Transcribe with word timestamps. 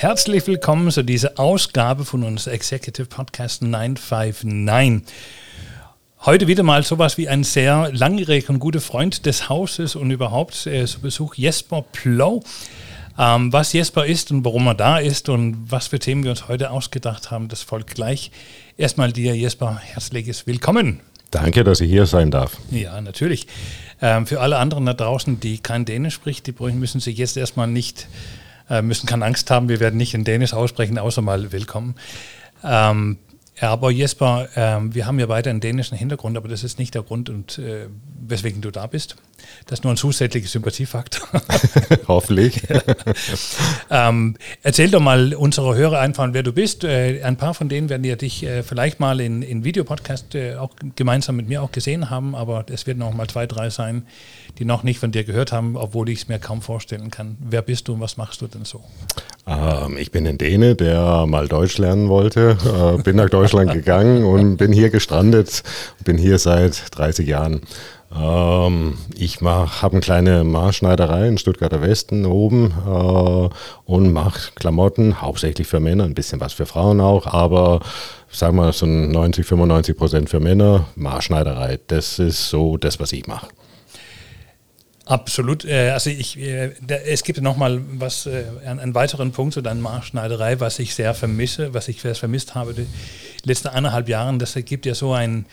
Herzlich 0.00 0.46
willkommen 0.46 0.90
zu 0.90 1.04
dieser 1.04 1.38
Ausgabe 1.38 2.06
von 2.06 2.22
unserem 2.22 2.54
Executive 2.54 3.04
Podcast 3.04 3.60
959. 3.60 5.02
Heute 6.20 6.46
wieder 6.46 6.62
mal 6.62 6.82
sowas 6.82 7.18
wie 7.18 7.28
ein 7.28 7.44
sehr 7.44 7.90
langjähriger 7.92 8.48
und 8.48 8.60
guter 8.60 8.80
Freund 8.80 9.26
des 9.26 9.50
Hauses 9.50 9.96
und 9.96 10.10
überhaupt 10.10 10.66
äh, 10.66 10.86
zu 10.86 11.00
Besuch 11.00 11.34
Jesper 11.34 11.84
Plow. 11.92 12.42
Ähm, 13.18 13.52
was 13.52 13.74
Jesper 13.74 14.06
ist 14.06 14.30
und 14.30 14.42
warum 14.42 14.68
er 14.68 14.74
da 14.74 14.96
ist 14.96 15.28
und 15.28 15.66
was 15.70 15.88
für 15.88 15.98
Themen 15.98 16.24
wir 16.24 16.30
uns 16.30 16.48
heute 16.48 16.70
ausgedacht 16.70 17.30
haben, 17.30 17.48
das 17.48 17.60
folgt 17.60 17.94
gleich. 17.94 18.30
Erstmal 18.78 19.12
dir, 19.12 19.36
Jesper, 19.36 19.82
herzliches 19.84 20.46
Willkommen. 20.46 21.00
Danke, 21.30 21.62
dass 21.62 21.82
ich 21.82 21.90
hier 21.90 22.06
sein 22.06 22.30
darf. 22.30 22.56
Ja, 22.70 22.98
natürlich. 23.02 23.46
Ähm, 24.00 24.26
für 24.26 24.40
alle 24.40 24.56
anderen 24.56 24.86
da 24.86 24.94
draußen, 24.94 25.40
die 25.40 25.58
kein 25.58 25.84
Dänisch 25.84 26.14
spricht, 26.14 26.46
die 26.46 26.54
müssen 26.72 27.00
sich 27.00 27.18
jetzt 27.18 27.36
erstmal 27.36 27.66
nicht, 27.66 28.08
müssen 28.82 29.06
keine 29.06 29.24
Angst 29.24 29.50
haben, 29.50 29.68
wir 29.68 29.80
werden 29.80 29.96
nicht 29.96 30.14
in 30.14 30.24
Dänisch 30.24 30.54
aussprechen, 30.54 30.98
außer 30.98 31.22
mal 31.22 31.52
willkommen. 31.52 31.94
Ähm, 32.64 33.18
ja, 33.60 33.70
aber 33.70 33.90
Jesper, 33.90 34.48
äh, 34.54 34.78
wir 34.94 35.06
haben 35.06 35.18
ja 35.18 35.28
weiter 35.28 35.50
einen 35.50 35.60
dänischen 35.60 35.96
Hintergrund, 35.96 36.36
aber 36.36 36.48
das 36.48 36.64
ist 36.64 36.78
nicht 36.78 36.94
der 36.94 37.02
Grund, 37.02 37.28
und, 37.28 37.58
äh, 37.58 37.88
weswegen 38.20 38.62
du 38.62 38.70
da 38.70 38.86
bist. 38.86 39.16
Das 39.66 39.80
ist 39.80 39.84
nur 39.84 39.92
ein 39.92 39.96
zusätzlicher 39.96 40.48
Sympathiefaktor. 40.48 41.28
Hoffentlich. 42.08 42.62
ähm, 43.90 44.36
erzähl 44.62 44.90
doch 44.90 45.00
mal 45.00 45.34
unsere 45.34 45.74
Hörer 45.74 46.00
einfach, 46.00 46.28
wer 46.32 46.42
du 46.42 46.52
bist. 46.52 46.84
Äh, 46.84 47.22
ein 47.22 47.36
paar 47.36 47.54
von 47.54 47.68
denen 47.68 47.88
werden 47.88 48.04
ja 48.04 48.16
dich 48.16 48.44
äh, 48.44 48.62
vielleicht 48.62 49.00
mal 49.00 49.20
in, 49.20 49.42
in 49.42 49.64
Videopodcast 49.64 50.34
äh, 50.34 50.56
auch 50.56 50.70
gemeinsam 50.96 51.36
mit 51.36 51.48
mir 51.48 51.62
auch 51.62 51.72
gesehen 51.72 52.10
haben, 52.10 52.34
aber 52.34 52.64
es 52.70 52.86
werden 52.86 53.02
auch 53.02 53.12
mal 53.12 53.28
zwei, 53.28 53.46
drei 53.46 53.70
sein, 53.70 54.06
die 54.58 54.64
noch 54.64 54.82
nicht 54.82 54.98
von 54.98 55.12
dir 55.12 55.24
gehört 55.24 55.52
haben, 55.52 55.76
obwohl 55.76 56.08
ich 56.08 56.22
es 56.22 56.28
mir 56.28 56.38
kaum 56.38 56.62
vorstellen 56.62 57.10
kann. 57.10 57.36
Wer 57.40 57.62
bist 57.62 57.88
du 57.88 57.94
und 57.94 58.00
was 58.00 58.16
machst 58.16 58.40
du 58.40 58.46
denn 58.46 58.64
so? 58.64 58.82
Ähm, 59.50 59.96
ich 59.98 60.12
bin 60.12 60.26
ein 60.26 60.38
Däne, 60.38 60.76
der 60.76 61.26
mal 61.26 61.48
Deutsch 61.48 61.76
lernen 61.78 62.08
wollte, 62.08 62.56
äh, 62.64 63.02
bin 63.02 63.16
nach 63.16 63.30
Deutschland 63.30 63.72
gegangen 63.72 64.24
und 64.24 64.56
bin 64.56 64.72
hier 64.72 64.90
gestrandet, 64.90 65.64
bin 66.04 66.16
hier 66.16 66.38
seit 66.38 66.96
30 66.96 67.26
Jahren. 67.26 67.60
Ähm, 68.16 68.94
ich 69.16 69.40
habe 69.40 69.92
eine 69.92 70.00
kleine 70.00 70.44
Maßschneiderei 70.44 71.26
in 71.26 71.38
Stuttgarter 71.38 71.82
Westen 71.82 72.26
oben 72.26 72.72
äh, 72.86 73.48
und 73.90 74.12
mache 74.12 74.52
Klamotten, 74.54 75.20
hauptsächlich 75.20 75.66
für 75.66 75.80
Männer, 75.80 76.04
ein 76.04 76.14
bisschen 76.14 76.40
was 76.40 76.52
für 76.52 76.66
Frauen 76.66 77.00
auch, 77.00 77.26
aber 77.26 77.80
sagen 78.30 78.56
wir 78.56 78.72
so 78.72 78.86
90, 78.86 79.44
95 79.46 79.96
Prozent 79.96 80.30
für 80.30 80.40
Männer, 80.40 80.86
Maßschneiderei. 80.94 81.80
Das 81.88 82.20
ist 82.20 82.50
so 82.50 82.76
das, 82.76 83.00
was 83.00 83.12
ich 83.12 83.26
mache. 83.26 83.48
Absolut. 85.10 85.64
Äh, 85.64 85.90
also 85.90 86.08
ich, 86.08 86.38
äh, 86.38 86.70
es 87.04 87.24
gibt 87.24 87.40
noch 87.40 87.56
mal 87.56 87.80
was, 87.94 88.26
äh, 88.26 88.44
einen 88.64 88.94
weiteren 88.94 89.32
Punkt 89.32 89.54
zu 89.54 89.60
deiner 89.60 89.80
Marschschneiderei, 89.80 90.60
was 90.60 90.78
ich 90.78 90.94
sehr 90.94 91.14
vermisse, 91.14 91.74
was 91.74 91.88
ich 91.88 92.00
sehr 92.00 92.14
vermisst 92.14 92.54
habe 92.54 92.74
die 92.74 92.86
letzten 93.42 93.68
eineinhalb 93.68 94.08
Jahren. 94.08 94.38
Das 94.38 94.54
gibt 94.54 94.86
ja 94.86 94.94
so 94.94 95.12
ein, 95.12 95.46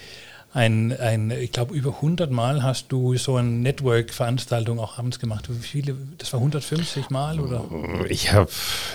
ein, 0.58 0.92
ein 1.00 1.30
ich 1.30 1.52
glaube, 1.52 1.76
über 1.76 1.98
100 1.98 2.32
Mal 2.32 2.64
hast 2.64 2.88
du 2.90 3.16
so 3.16 3.36
eine 3.36 3.48
Network-Veranstaltung 3.48 4.80
auch 4.80 4.98
abends 4.98 5.20
gemacht. 5.20 5.46
Wie 5.50 5.60
viele? 5.60 5.96
Das 6.18 6.34
war 6.34 6.40
150 6.40 7.12
Mal 7.12 7.40
oder? 7.40 7.64
Ich 8.10 8.34
habe, 8.34 8.50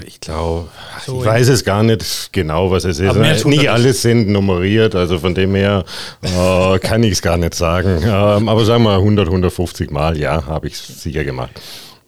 ich 0.04 0.19
glaube, 0.19 0.69
so 1.06 1.20
ich 1.20 1.27
weiß 1.27 1.48
es 1.48 1.64
gar 1.64 1.84
nicht 1.84 2.32
genau, 2.32 2.72
was 2.72 2.84
es 2.84 2.98
ist. 2.98 3.44
Nicht 3.46 3.70
alles 3.70 4.02
sind 4.02 4.28
nummeriert, 4.28 4.96
also 4.96 5.20
von 5.20 5.36
dem 5.36 5.54
her 5.54 5.84
äh, 6.22 6.78
kann 6.80 7.04
ich 7.04 7.12
es 7.12 7.22
gar 7.22 7.36
nicht 7.36 7.54
sagen. 7.54 8.02
Ähm, 8.02 8.48
aber 8.48 8.64
sagen 8.64 8.82
wir 8.82 8.94
100, 8.94 9.28
150 9.28 9.91
Mal, 9.92 10.19
ja, 10.19 10.44
habe 10.47 10.66
ich 10.66 10.76
sicher 10.76 11.22
gemacht. 11.22 11.60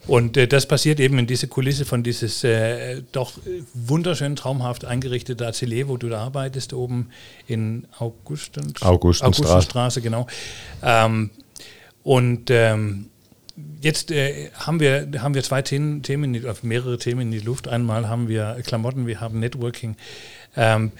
Und 0.06 0.36
äh, 0.36 0.46
das 0.46 0.66
passiert 0.66 1.00
eben 1.00 1.18
in 1.18 1.26
dieser 1.26 1.46
Kulisse 1.46 1.84
von 1.84 2.02
dieses 2.02 2.44
äh, 2.44 3.02
doch 3.12 3.32
wunderschön 3.72 4.36
traumhaft 4.36 4.84
eingerichtete 4.84 5.46
Atelier, 5.46 5.88
wo 5.88 5.96
du 5.96 6.08
da 6.08 6.22
arbeitest, 6.22 6.72
oben 6.72 7.10
in 7.46 7.86
Augusten, 7.98 8.74
Augustenstraße. 8.80 9.42
Augustenstraße, 9.42 10.00
genau. 10.02 10.26
Ähm, 10.82 11.30
und 12.02 12.50
ähm, 12.50 13.06
jetzt 13.80 14.10
äh, 14.10 14.50
haben, 14.54 14.80
wir, 14.80 15.08
haben 15.18 15.34
wir 15.34 15.42
zwei 15.42 15.62
Themen, 15.62 16.02
Themen, 16.02 16.44
mehrere 16.62 16.98
Themen 16.98 17.22
in 17.22 17.30
die 17.30 17.40
Luft. 17.40 17.68
Einmal 17.68 18.08
haben 18.08 18.28
wir 18.28 18.58
Klamotten, 18.64 19.06
wir 19.06 19.20
haben 19.20 19.40
Networking. 19.40 19.96
Ähm, 20.56 20.92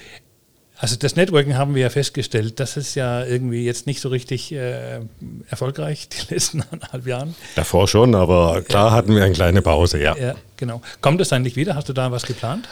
also 0.77 0.97
das 0.97 1.15
Networking 1.15 1.57
haben 1.57 1.75
wir 1.75 1.83
ja 1.83 1.91
festgestellt, 1.91 2.59
das 2.59 2.77
ist 2.77 2.95
ja 2.95 3.25
irgendwie 3.25 3.65
jetzt 3.65 3.87
nicht 3.87 4.01
so 4.01 4.09
richtig 4.09 4.53
äh, 4.53 5.01
erfolgreich 5.49 6.09
die 6.09 6.17
letzten 6.35 6.63
anderthalb 6.63 7.07
Jahren. 7.07 7.35
Davor 7.55 7.87
schon, 7.87 8.15
aber 8.15 8.63
klar 8.63 8.91
hatten 8.91 9.15
wir 9.15 9.25
eine 9.25 9.35
kleine 9.35 9.63
Pause, 9.63 10.01
ja. 10.03 10.17
Ja, 10.17 10.35
genau. 10.57 10.83
Kommt 11.01 11.21
es 11.21 11.33
eigentlich 11.33 11.57
wieder? 11.57 11.77
Hast 11.77 11.89
du 11.89 11.93
da 11.93 12.11
was 12.11 12.27
geplant? 12.27 12.69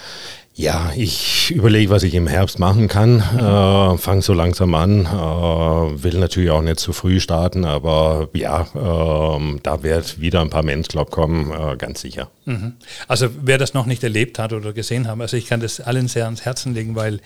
Ja, 0.55 0.93
ich 0.95 1.51
überlege, 1.51 1.89
was 1.89 2.03
ich 2.03 2.13
im 2.15 2.27
Herbst 2.27 2.59
machen 2.59 2.87
kann. 2.87 3.21
Äh, 3.21 3.97
Fange 3.97 4.21
so 4.21 4.35
langsam 4.35 4.75
an. 4.75 5.07
Äh, 5.07 6.03
will 6.03 6.19
natürlich 6.19 6.51
auch 6.51 6.61
nicht 6.61 6.79
zu 6.79 6.93
früh 6.93 7.21
starten, 7.21 7.65
aber 7.65 8.29
ja, 8.35 8.63
äh, 8.75 9.59
da 9.63 9.83
wird 9.83 10.21
wieder 10.21 10.43
ein 10.43 10.51
paar 10.51 10.63
Men's-Club 10.63 11.11
kommen, 11.11 11.51
äh, 11.51 11.77
ganz 11.79 12.03
sicher. 12.03 12.31
Mhm. 12.45 12.75
Also 13.09 13.29
wer 13.41 13.57
das 13.57 13.73
noch 13.73 13.87
nicht 13.87 14.05
erlebt 14.05 14.39
hat 14.39 14.53
oder 14.53 14.75
gesehen 14.75 15.09
hat, 15.09 15.19
also 15.19 15.39
ich 15.39 15.47
kann 15.47 15.61
das 15.61 15.81
allen 15.81 16.07
sehr 16.09 16.27
ans 16.27 16.45
Herzen 16.45 16.75
legen, 16.75 16.97
weil 16.97 17.21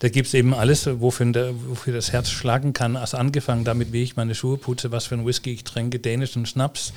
da 0.00 0.08
gibt 0.08 0.26
es 0.26 0.34
eben 0.34 0.52
alles, 0.52 0.88
wofür, 1.00 1.54
wofür 1.68 1.94
das 1.94 2.12
Herz 2.12 2.30
schlagen 2.30 2.72
kann. 2.72 2.96
Also 2.96 3.16
angefangen 3.16 3.62
damit, 3.62 3.92
wie 3.92 4.02
ich 4.02 4.16
meine 4.16 4.34
Schuhe 4.34 4.56
putze, 4.56 4.90
was 4.90 5.06
für 5.06 5.14
ein 5.14 5.24
Whisky 5.24 5.52
ich 5.52 5.62
trinke, 5.62 6.00
dänischen 6.00 6.46
Schnaps. 6.46 6.92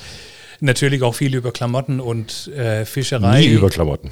Natürlich 0.61 1.03
auch 1.03 1.13
viel 1.13 1.35
über 1.35 1.51
Klamotten 1.51 1.99
und 1.99 2.47
äh, 2.47 2.85
Fischerei. 2.85 3.41
Nie 3.41 3.47
über 3.47 3.69
Klamotten. 3.69 4.09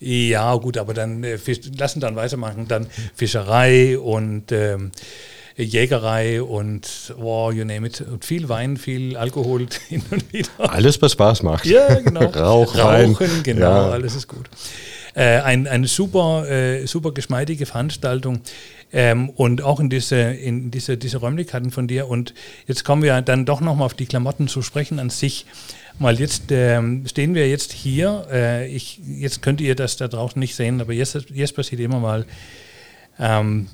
Ja, 0.00 0.54
gut, 0.56 0.76
aber 0.76 0.92
dann 0.94 1.24
äh, 1.24 1.38
lassen 1.78 2.00
dann 2.00 2.16
weitermachen. 2.16 2.66
Dann 2.68 2.86
Fischerei 3.14 3.98
und 3.98 4.52
ähm, 4.52 4.90
Jägerei 5.56 6.42
und 6.42 7.14
oh, 7.16 7.50
you 7.52 7.64
name 7.64 7.86
it. 7.86 8.00
Und 8.00 8.24
viel 8.24 8.48
Wein, 8.48 8.76
viel 8.76 9.16
Alkohol 9.16 9.66
hin 9.88 10.02
und 10.10 10.32
wieder. 10.32 10.48
Alles, 10.58 11.00
was 11.00 11.12
Spaß 11.12 11.42
macht. 11.42 11.64
Ja, 11.66 11.94
genau. 12.00 12.24
Rauch, 12.34 12.76
Rauchen, 12.76 13.42
genau, 13.42 13.66
ja. 13.66 13.90
alles 13.90 14.16
ist 14.16 14.28
gut. 14.28 14.50
Äh, 15.14 15.40
ein, 15.40 15.68
eine 15.68 15.86
super, 15.86 16.48
äh, 16.50 16.86
super 16.86 17.12
geschmeidige 17.12 17.66
Veranstaltung. 17.66 18.40
Ähm, 18.92 19.30
und 19.30 19.62
auch 19.62 19.78
in 19.80 19.90
diese, 19.90 20.16
in 20.16 20.70
diese, 20.70 20.96
diese 20.96 21.18
Räumlichkeiten 21.18 21.70
von 21.70 21.86
dir. 21.86 22.08
Und 22.08 22.34
jetzt 22.66 22.84
kommen 22.84 23.02
wir 23.02 23.20
dann 23.22 23.44
doch 23.44 23.60
nochmal 23.60 23.86
auf 23.86 23.94
die 23.94 24.06
Klamotten 24.06 24.48
zu 24.48 24.60
sprechen 24.60 24.98
an 24.98 25.10
sich. 25.10 25.46
Mal 25.98 26.18
jetzt 26.18 26.44
ähm, 26.50 27.06
stehen 27.06 27.34
wir 27.34 27.48
jetzt 27.48 27.72
hier. 27.72 28.26
Äh, 28.30 28.68
ich, 28.68 29.00
jetzt 29.06 29.42
könnt 29.42 29.60
ihr 29.60 29.74
das 29.74 29.96
da 29.96 30.08
draußen 30.08 30.38
nicht 30.40 30.54
sehen, 30.54 30.80
aber 30.80 30.92
jetzt, 30.92 31.16
jetzt 31.32 31.54
passiert 31.54 31.80
immer 31.80 32.00
mal 32.00 32.26
ähm, 33.18 33.68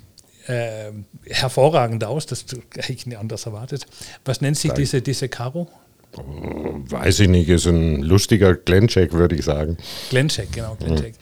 äh, 0.47 0.91
hervorragend 1.27 2.05
aus. 2.05 2.27
Das 2.27 2.45
hätte 2.75 2.93
ich 2.93 3.07
nicht 3.07 3.19
anders 3.19 3.47
erwartet. 3.47 3.87
Was 4.25 4.41
nennt 4.41 4.59
sich 4.59 4.73
diese, 4.73 5.01
diese 5.01 5.29
Karo? 5.29 5.69
Weiß 6.13 7.21
ich 7.21 7.29
nicht, 7.29 7.49
ist 7.49 7.67
ein 7.67 8.03
lustiger 8.03 8.55
Glencheck, 8.55 9.13
würde 9.13 9.37
ich 9.37 9.45
sagen. 9.45 9.77
Glencheck, 10.11 10.51
genau, 10.53 10.75
Glencheck. 10.75 11.15
Mhm. 11.15 11.19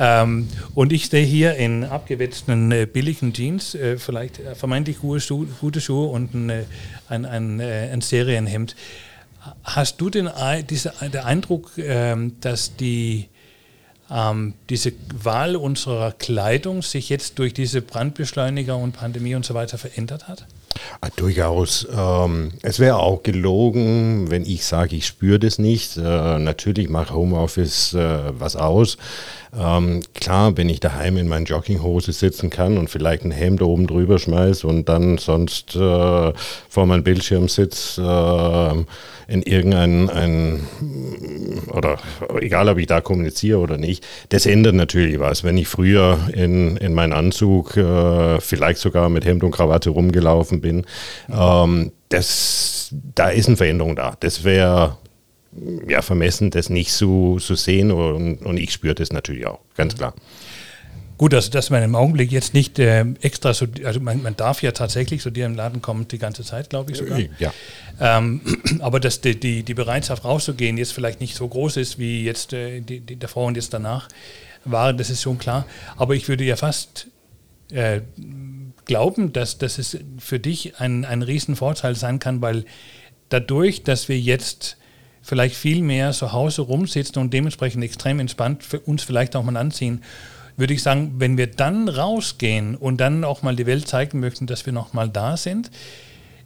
Ähm, 0.00 0.48
und 0.74 0.92
ich 0.92 1.06
stehe 1.06 1.26
hier 1.26 1.54
in 1.56 1.82
abgewetzten 1.82 2.70
äh, 2.70 2.86
billigen 2.86 3.32
Jeans, 3.32 3.74
äh, 3.74 3.98
vielleicht 3.98 4.38
äh, 4.38 4.54
vermeintlich 4.54 5.00
gute, 5.00 5.20
Schuhe, 5.20 5.46
gute 5.60 5.80
Schuhe 5.80 6.08
und 6.08 6.34
ein, 6.34 6.50
äh, 6.50 6.64
ein, 7.08 7.24
ein, 7.24 7.58
äh, 7.58 7.90
ein 7.92 8.00
Serienhemd. 8.00 8.76
Hast 9.64 10.00
du 10.00 10.10
den, 10.10 10.28
diese, 10.68 10.92
den 11.00 11.20
Eindruck, 11.20 11.72
ähm, 11.78 12.36
dass 12.40 12.76
die, 12.76 13.28
ähm, 14.10 14.54
diese 14.68 14.92
Wahl 15.22 15.56
unserer 15.56 16.12
Kleidung 16.12 16.82
sich 16.82 17.08
jetzt 17.08 17.38
durch 17.38 17.54
diese 17.54 17.82
Brandbeschleuniger 17.82 18.76
und 18.76 18.92
Pandemie 18.92 19.34
und 19.34 19.44
so 19.44 19.54
weiter 19.54 19.78
verändert 19.78 20.28
hat? 20.28 20.46
Ah, 21.00 21.08
durchaus. 21.16 21.86
Ähm, 21.94 22.52
es 22.62 22.78
wäre 22.78 22.98
auch 22.98 23.22
gelogen, 23.22 24.30
wenn 24.30 24.44
ich 24.44 24.64
sage, 24.64 24.96
ich 24.96 25.06
spüre 25.06 25.38
das 25.38 25.58
nicht. 25.58 25.96
Äh, 25.96 26.38
natürlich 26.38 26.88
macht 26.88 27.12
Homeoffice 27.12 27.94
äh, 27.94 28.38
was 28.38 28.56
aus. 28.56 28.96
Ähm, 29.58 30.02
klar, 30.14 30.56
wenn 30.56 30.68
ich 30.68 30.80
daheim 30.80 31.16
in 31.16 31.28
meinen 31.28 31.46
Jogginghose 31.46 32.12
sitzen 32.12 32.50
kann 32.50 32.78
und 32.78 32.90
vielleicht 32.90 33.24
ein 33.24 33.30
Hemd 33.30 33.62
oben 33.62 33.86
drüber 33.86 34.18
schmeiße 34.18 34.66
und 34.66 34.88
dann 34.88 35.18
sonst 35.18 35.74
äh, 35.74 36.32
vor 36.68 36.86
meinem 36.86 37.02
Bildschirm 37.02 37.48
sitze, 37.48 38.02
äh, 38.02 38.84
in 39.28 39.42
irgendein, 39.42 40.08
ein, 40.08 40.66
oder 41.68 41.98
egal 42.40 42.68
ob 42.68 42.78
ich 42.78 42.86
da 42.86 43.02
kommuniziere 43.02 43.58
oder 43.58 43.76
nicht, 43.76 44.04
das 44.30 44.46
ändert 44.46 44.74
natürlich 44.74 45.20
was. 45.20 45.44
Wenn 45.44 45.58
ich 45.58 45.68
früher 45.68 46.18
in, 46.32 46.78
in 46.78 46.94
meinen 46.94 47.12
Anzug 47.12 47.76
äh, 47.76 48.40
vielleicht 48.40 48.80
sogar 48.80 49.10
mit 49.10 49.26
Hemd 49.26 49.44
und 49.44 49.50
Krawatte 49.50 49.90
rumgelaufen 49.90 50.62
bin, 50.62 50.86
ähm, 51.30 51.92
das, 52.08 52.94
da 53.14 53.28
ist 53.28 53.48
eine 53.48 53.58
Veränderung 53.58 53.96
da. 53.96 54.16
Das 54.20 54.44
wäre 54.44 54.96
ja, 55.86 56.00
vermessen, 56.00 56.50
das 56.50 56.70
nicht 56.70 56.92
so 56.92 57.38
zu 57.38 57.54
so 57.54 57.54
sehen 57.54 57.90
und, 57.90 58.38
und 58.38 58.56
ich 58.56 58.72
spüre 58.72 58.94
das 58.94 59.12
natürlich 59.12 59.46
auch, 59.46 59.60
ganz 59.76 59.94
klar. 59.94 60.14
Gut, 61.18 61.34
also 61.34 61.50
dass 61.50 61.68
man 61.70 61.82
im 61.82 61.96
Augenblick 61.96 62.30
jetzt 62.30 62.54
nicht 62.54 62.78
äh, 62.78 63.04
extra 63.20 63.52
so, 63.52 63.66
also 63.84 63.98
man, 63.98 64.22
man, 64.22 64.36
darf 64.36 64.62
ja 64.62 64.70
tatsächlich 64.70 65.20
so 65.20 65.30
dir 65.30 65.46
im 65.46 65.56
Laden 65.56 65.82
kommen 65.82 66.06
die 66.06 66.18
ganze 66.18 66.44
Zeit, 66.44 66.70
glaube 66.70 66.92
ich 66.92 66.98
sogar. 66.98 67.18
Ja. 67.40 67.52
Ähm, 68.00 68.40
aber 68.78 69.00
dass 69.00 69.20
die, 69.20 69.38
die, 69.38 69.64
die, 69.64 69.74
Bereitschaft 69.74 70.24
rauszugehen 70.24 70.78
jetzt 70.78 70.92
vielleicht 70.92 71.20
nicht 71.20 71.34
so 71.34 71.48
groß 71.48 71.76
ist 71.78 71.98
wie 71.98 72.22
jetzt 72.22 72.52
äh, 72.52 72.80
die, 72.80 73.00
die 73.00 73.18
davor 73.18 73.46
und 73.46 73.56
jetzt 73.56 73.74
danach 73.74 74.08
war, 74.64 74.92
das 74.92 75.10
ist 75.10 75.22
schon 75.22 75.38
klar. 75.38 75.66
Aber 75.96 76.14
ich 76.14 76.28
würde 76.28 76.44
ja 76.44 76.54
fast 76.54 77.08
äh, 77.72 78.00
glauben, 78.84 79.32
dass, 79.32 79.58
dass 79.58 79.78
es 79.78 79.98
für 80.18 80.38
dich 80.38 80.78
ein, 80.78 81.04
ein 81.04 81.22
Riesenvorteil 81.22 81.96
sein 81.96 82.20
kann, 82.20 82.42
weil 82.42 82.64
dadurch, 83.28 83.82
dass 83.82 84.08
wir 84.08 84.20
jetzt 84.20 84.76
vielleicht 85.20 85.56
viel 85.56 85.82
mehr 85.82 86.12
zu 86.12 86.32
Hause 86.32 86.62
rumsitzen 86.62 87.20
und 87.20 87.34
dementsprechend 87.34 87.82
extrem 87.82 88.20
entspannt 88.20 88.62
für 88.62 88.78
uns 88.78 89.02
vielleicht 89.02 89.34
auch 89.34 89.42
mal 89.42 89.56
anziehen 89.56 90.02
würde 90.58 90.74
ich 90.74 90.82
sagen, 90.82 91.14
wenn 91.18 91.38
wir 91.38 91.46
dann 91.46 91.88
rausgehen 91.88 92.74
und 92.74 92.98
dann 92.98 93.24
auch 93.24 93.42
mal 93.42 93.56
die 93.56 93.64
Welt 93.64 93.88
zeigen 93.88 94.20
möchten, 94.20 94.46
dass 94.46 94.66
wir 94.66 94.72
noch 94.72 94.92
mal 94.92 95.08
da 95.08 95.36
sind, 95.36 95.70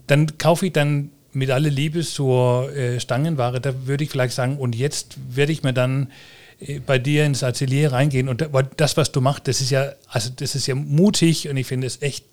dann 0.06 0.38
kaufe 0.38 0.66
ich 0.66 0.72
dann 0.72 1.10
mit 1.32 1.50
aller 1.50 1.70
Liebe 1.70 2.02
zur 2.02 2.70
äh, 2.76 3.00
Stangenware, 3.00 3.60
da 3.60 3.86
würde 3.86 4.04
ich 4.04 4.10
vielleicht 4.10 4.34
sagen, 4.34 4.58
und 4.58 4.74
jetzt 4.74 5.16
werde 5.34 5.50
ich 5.50 5.62
mir 5.62 5.72
dann 5.72 6.12
äh, 6.60 6.78
bei 6.80 6.98
dir 6.98 7.24
ins 7.24 7.42
Atelier 7.42 7.92
reingehen 7.92 8.28
und 8.28 8.46
das, 8.76 8.98
was 8.98 9.12
du 9.12 9.22
machst, 9.22 9.48
das 9.48 9.62
ist 9.62 9.70
ja, 9.70 9.92
also 10.08 10.30
das 10.36 10.54
ist 10.54 10.66
ja 10.66 10.74
mutig 10.74 11.48
und 11.48 11.56
ich 11.56 11.66
finde 11.66 11.86
es 11.86 12.02
echt, 12.02 12.24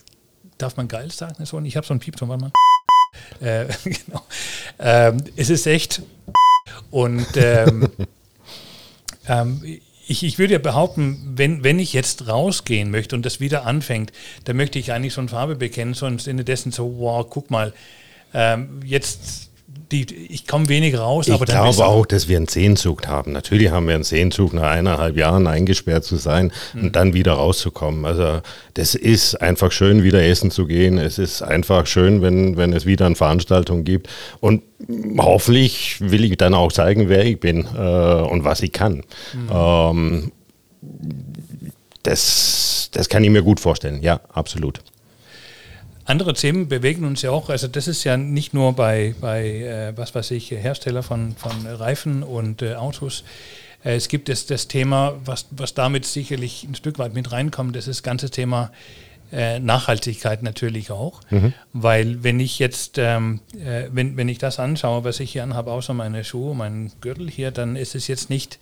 darf 0.58 0.76
man 0.76 0.90
geil 0.90 1.10
sagen? 1.12 1.42
Ich 1.64 1.78
habe 1.78 1.88
so 1.88 1.94
einen 1.94 2.02
Piepton, 2.02 2.28
warte 2.28 2.44
mal. 2.44 2.52
Äh, 3.40 3.68
genau. 3.86 4.22
Ähm, 4.80 5.24
es 5.38 5.50
ist 5.50 5.66
echt 5.66 6.02
und 6.92 7.26
ähm, 7.36 7.90
ähm, 9.30 9.80
ich, 10.10 10.24
ich 10.24 10.40
würde 10.40 10.54
ja 10.54 10.60
behaupten, 10.60 11.34
wenn, 11.36 11.64
wenn 11.64 11.78
ich 11.78 11.94
jetzt 11.94 12.28
rausgehen 12.28 12.90
möchte 12.90 13.16
und 13.16 13.26
das 13.26 13.40
wieder 13.40 13.66
anfängt, 13.66 14.12
dann 14.46 14.58
möchte 14.58 14.80
ich 14.80 14.92
eigentlich 14.92 15.14
so 15.14 15.22
eine 15.22 15.30
Farbe 15.30 15.56
bekennen, 15.56 15.94
so 15.94 16.08
im 16.08 16.18
Sinne 16.18 16.44
dessen 16.44 16.72
so, 16.72 16.98
wow, 16.98 17.26
guck 17.30 17.52
mal, 17.52 17.74
ähm, 18.34 18.82
jetzt 18.84 19.49
die, 19.92 20.06
ich 20.30 20.46
komme 20.46 20.70
wenig 20.70 20.98
raus. 20.98 21.28
Ich 21.28 21.40
glaube 21.40 21.86
auch, 21.86 22.06
dass 22.06 22.28
wir 22.28 22.38
einen 22.38 22.48
Sehnsucht 22.48 23.08
haben. 23.08 23.32
Natürlich 23.32 23.72
haben 23.72 23.88
wir 23.88 23.96
einen 23.96 24.04
Sehnsucht, 24.04 24.54
nach 24.54 24.70
eineinhalb 24.70 25.18
Jahren 25.18 25.48
eingesperrt 25.48 26.04
zu 26.04 26.18
sein 26.18 26.52
mhm. 26.74 26.84
und 26.84 26.96
dann 26.96 27.14
wieder 27.14 27.34
rauszukommen. 27.34 28.06
Also 28.06 28.42
das 28.76 28.96
ist 28.96 29.36
einfach 29.42 29.72
schön, 29.72 30.04
wieder 30.04 30.24
essen 30.24 30.52
zu 30.52 30.68
gehen. 30.68 30.98
Es 30.98 31.18
ist 31.18 31.42
einfach 31.42 31.88
schön, 31.88 32.22
wenn, 32.22 32.56
wenn 32.58 32.74
es 32.74 32.86
wieder 32.86 33.08
eine 33.08 33.16
Veranstaltung 33.16 33.84
gibt. 33.84 34.10
Und 34.40 34.62
hoffentlich 35.18 35.98
will 36.00 36.24
ich 36.24 36.38
dann 36.38 36.54
auch 36.54 36.72
zeigen, 36.72 37.10
wer 37.10 37.26
ich 37.26 37.40
bin 37.40 37.66
äh, 37.76 38.22
und 38.22 38.44
was 38.44 38.62
ich 38.62 38.72
kann. 38.72 39.04
Mhm. 39.34 39.50
Ähm, 39.52 40.32
das, 42.04 42.90
das 42.94 43.10
kann 43.10 43.24
ich 43.24 43.30
mir 43.30 43.44
gut 43.44 43.60
vorstellen. 43.60 44.02
Ja, 44.02 44.22
absolut 44.32 44.82
andere 46.10 46.34
Themen 46.34 46.68
bewegen 46.68 47.06
uns 47.06 47.22
ja 47.22 47.32
auch. 47.32 47.50
Also 47.50 47.68
das 47.68 47.88
ist 47.88 48.04
ja 48.04 48.18
nicht 48.18 48.54
nur 48.54 48.74
bei, 48.74 49.16
bei 49.22 49.48
äh, 49.48 49.98
was 49.98 50.16
weiß 50.16 50.32
ich, 50.32 50.52
Hersteller 50.52 51.04
von, 51.04 51.36
von 51.36 51.68
Reifen 51.68 52.24
und 52.24 52.62
äh, 52.62 52.76
Autos. 52.76 53.24
Äh, 53.84 53.96
es 53.96 54.08
gibt 54.08 54.28
das, 54.30 54.46
das 54.46 54.68
Thema, 54.68 55.16
was, 55.26 55.46
was 55.52 55.74
damit 55.74 56.06
sicherlich 56.06 56.64
ein 56.64 56.76
Stück 56.76 57.00
weit 57.00 57.14
mit 57.14 57.32
reinkommt, 57.32 57.76
das 57.76 57.88
ist 57.88 58.00
das 58.00 58.04
ganze 58.04 58.30
Thema 58.30 58.72
äh, 59.32 59.60
Nachhaltigkeit 59.60 60.42
natürlich 60.42 60.90
auch. 60.90 61.22
Mhm. 61.30 61.54
Weil 61.74 62.24
wenn 62.24 62.40
ich 62.40 62.58
jetzt, 62.58 62.98
ähm, 62.98 63.42
äh, 63.54 63.90
wenn, 63.92 64.18
wenn 64.18 64.30
ich 64.30 64.40
das 64.40 64.60
anschaue, 64.60 65.04
was 65.04 65.20
ich 65.20 65.32
hier 65.32 65.44
anhabe, 65.44 65.72
außer 65.72 65.94
meine 65.94 66.24
Schuhe, 66.24 66.56
meinen 66.56 66.92
Gürtel 67.02 67.30
hier, 67.30 67.52
dann 67.52 67.76
ist 67.76 67.94
es 67.94 68.08
jetzt 68.08 68.30
nicht 68.30 68.58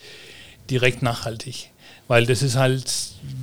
direkt 0.70 1.02
nachhaltig. 1.02 1.72
Weil 2.08 2.26
das 2.26 2.42
ist 2.42 2.56
halt, 2.56 2.86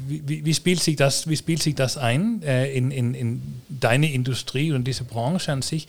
wie, 0.08 0.44
wie, 0.44 0.54
spielt, 0.54 0.80
sich 0.80 0.96
das, 0.96 1.28
wie 1.28 1.36
spielt 1.36 1.62
sich 1.62 1.74
das 1.74 1.96
ein 1.96 2.42
äh, 2.42 2.72
in, 2.72 2.90
in, 2.90 3.14
in 3.14 3.42
deine 3.68 4.12
Industrie 4.12 4.72
und 4.72 4.84
diese 4.84 5.04
Branche 5.04 5.52
an 5.52 5.62
sich? 5.62 5.86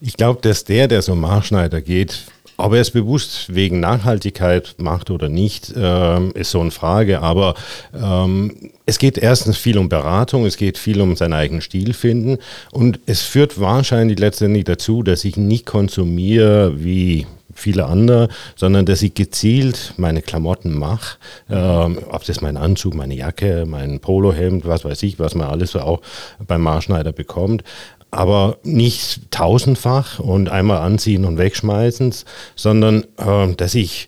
Ich 0.00 0.16
glaube, 0.16 0.40
dass 0.42 0.64
der, 0.64 0.88
der 0.88 1.02
so 1.02 1.14
Marschneider 1.14 1.80
geht, 1.80 2.26
ob 2.58 2.72
er 2.72 2.80
es 2.80 2.90
bewusst 2.90 3.54
wegen 3.54 3.80
Nachhaltigkeit 3.80 4.76
macht 4.78 5.10
oder 5.10 5.28
nicht, 5.28 5.72
ähm, 5.76 6.32
ist 6.34 6.50
so 6.50 6.60
eine 6.60 6.70
Frage. 6.70 7.20
Aber 7.20 7.54
ähm, 7.94 8.70
es 8.86 8.98
geht 8.98 9.18
erstens 9.18 9.58
viel 9.58 9.78
um 9.78 9.88
Beratung, 9.88 10.46
es 10.46 10.56
geht 10.56 10.78
viel 10.78 11.00
um 11.00 11.16
seinen 11.16 11.34
eigenen 11.34 11.60
Stil 11.60 11.92
finden. 11.92 12.38
Und 12.72 13.00
es 13.06 13.22
führt 13.22 13.60
wahrscheinlich 13.60 14.18
letztendlich 14.18 14.64
dazu, 14.64 15.02
dass 15.02 15.24
ich 15.24 15.36
nicht 15.36 15.66
konsumiere 15.66 16.82
wie 16.82 17.26
viele 17.56 17.86
andere, 17.86 18.28
sondern 18.54 18.86
dass 18.86 19.02
ich 19.02 19.14
gezielt 19.14 19.94
meine 19.96 20.22
Klamotten 20.22 20.78
mache, 20.78 21.18
ähm, 21.50 21.98
ob 22.10 22.24
das 22.24 22.40
mein 22.40 22.56
Anzug, 22.56 22.94
meine 22.94 23.14
Jacke, 23.14 23.64
mein 23.66 24.00
Polohemd, 24.00 24.66
was 24.66 24.84
weiß 24.84 25.02
ich, 25.02 25.18
was 25.18 25.34
man 25.34 25.48
alles 25.48 25.72
so 25.72 25.80
auch 25.80 26.00
beim 26.46 26.62
Marschneider 26.62 27.12
bekommt, 27.12 27.64
aber 28.10 28.58
nicht 28.62 29.30
tausendfach 29.30 30.18
und 30.18 30.48
einmal 30.48 30.78
anziehen 30.78 31.24
und 31.24 31.38
wegschmeißen, 31.38 32.14
sondern 32.54 33.04
äh, 33.18 33.54
dass 33.56 33.74
ich 33.74 34.06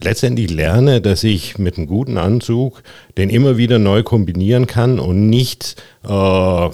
letztendlich 0.00 0.50
lerne, 0.50 1.00
dass 1.00 1.24
ich 1.24 1.58
mit 1.58 1.76
einem 1.76 1.86
guten 1.86 2.18
Anzug 2.18 2.82
den 3.16 3.30
immer 3.30 3.56
wieder 3.56 3.78
neu 3.78 4.02
kombinieren 4.02 4.66
kann 4.66 4.98
und 4.98 5.28
nicht 5.28 5.76
äh, 6.04 6.68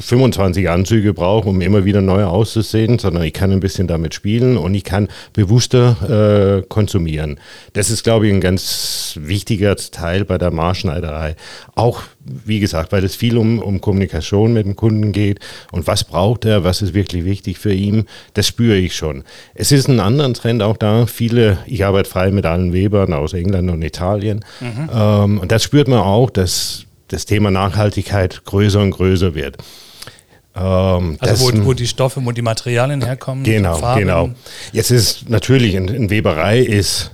25 0.00 0.68
Anzüge 0.68 1.12
brauche, 1.12 1.48
um 1.48 1.60
immer 1.60 1.84
wieder 1.84 2.00
neu 2.00 2.24
auszusehen, 2.24 2.98
sondern 2.98 3.24
ich 3.24 3.32
kann 3.32 3.50
ein 3.50 3.60
bisschen 3.60 3.88
damit 3.88 4.14
spielen 4.14 4.56
und 4.56 4.74
ich 4.74 4.84
kann 4.84 5.08
bewusster 5.32 6.60
äh, 6.62 6.66
konsumieren. 6.68 7.40
Das 7.72 7.90
ist, 7.90 8.04
glaube 8.04 8.28
ich, 8.28 8.32
ein 8.32 8.40
ganz 8.40 9.18
wichtiger 9.20 9.76
Teil 9.76 10.24
bei 10.24 10.38
der 10.38 10.50
Marschneiderei. 10.50 11.36
Auch, 11.74 12.02
wie 12.24 12.60
gesagt, 12.60 12.92
weil 12.92 13.04
es 13.04 13.16
viel 13.16 13.36
um, 13.36 13.58
um 13.58 13.80
Kommunikation 13.80 14.52
mit 14.52 14.66
dem 14.66 14.76
Kunden 14.76 15.12
geht 15.12 15.40
und 15.72 15.86
was 15.86 16.04
braucht 16.04 16.44
er, 16.44 16.64
was 16.64 16.82
ist 16.82 16.94
wirklich 16.94 17.24
wichtig 17.24 17.58
für 17.58 17.72
ihn, 17.72 18.06
das 18.34 18.46
spüre 18.46 18.76
ich 18.76 18.94
schon. 18.94 19.24
Es 19.54 19.72
ist 19.72 19.88
ein 19.88 20.00
anderer 20.00 20.32
Trend 20.32 20.62
auch 20.62 20.76
da. 20.76 21.06
Viele, 21.06 21.58
ich 21.66 21.84
arbeite 21.84 22.08
frei 22.08 22.30
mit 22.30 22.46
allen 22.46 22.72
Webern 22.72 23.12
aus 23.12 23.32
England 23.32 23.70
und 23.70 23.82
Italien 23.82 24.44
mhm. 24.60 24.90
ähm, 24.94 25.38
und 25.38 25.50
das 25.50 25.62
spürt 25.62 25.88
man 25.88 26.00
auch, 26.00 26.30
dass 26.30 26.85
das 27.08 27.26
Thema 27.26 27.50
Nachhaltigkeit 27.50 28.44
größer 28.44 28.80
und 28.80 28.92
größer 28.92 29.34
wird. 29.34 29.58
Ähm, 30.54 31.16
also 31.20 31.52
wo, 31.52 31.66
wo, 31.66 31.72
die 31.74 31.86
Stoffe, 31.86 32.20
wo 32.24 32.32
die 32.32 32.42
Materialien 32.42 33.02
herkommen. 33.02 33.44
Genau, 33.44 33.94
genau. 33.94 34.30
Jetzt 34.72 34.90
ist 34.90 35.28
natürlich 35.28 35.74
in, 35.74 35.88
in 35.88 36.10
Weberei 36.10 36.60
ist 36.60 37.12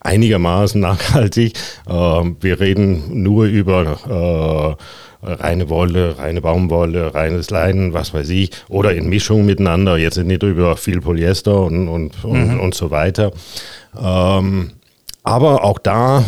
einigermaßen 0.00 0.80
nachhaltig. 0.80 1.54
Ähm, 1.88 2.36
wir 2.40 2.60
reden 2.60 3.22
nur 3.22 3.46
über 3.46 4.78
äh, 4.78 5.26
reine 5.26 5.68
Wolle, 5.70 6.18
reine 6.18 6.40
Baumwolle, 6.40 7.14
reines 7.14 7.50
Leinen, 7.50 7.94
was 7.94 8.14
weiß 8.14 8.28
ich, 8.28 8.50
oder 8.68 8.94
in 8.94 9.08
Mischung 9.08 9.44
miteinander. 9.44 9.96
Jetzt 9.96 10.18
nicht 10.18 10.42
über 10.42 10.76
viel 10.76 11.00
Polyester 11.00 11.62
und, 11.62 11.88
und, 11.88 12.24
und, 12.24 12.54
mhm. 12.54 12.60
und 12.60 12.74
so 12.74 12.90
weiter. 12.90 13.32
Ähm, 14.00 14.72
aber 15.24 15.64
auch 15.64 15.78
da 15.78 16.24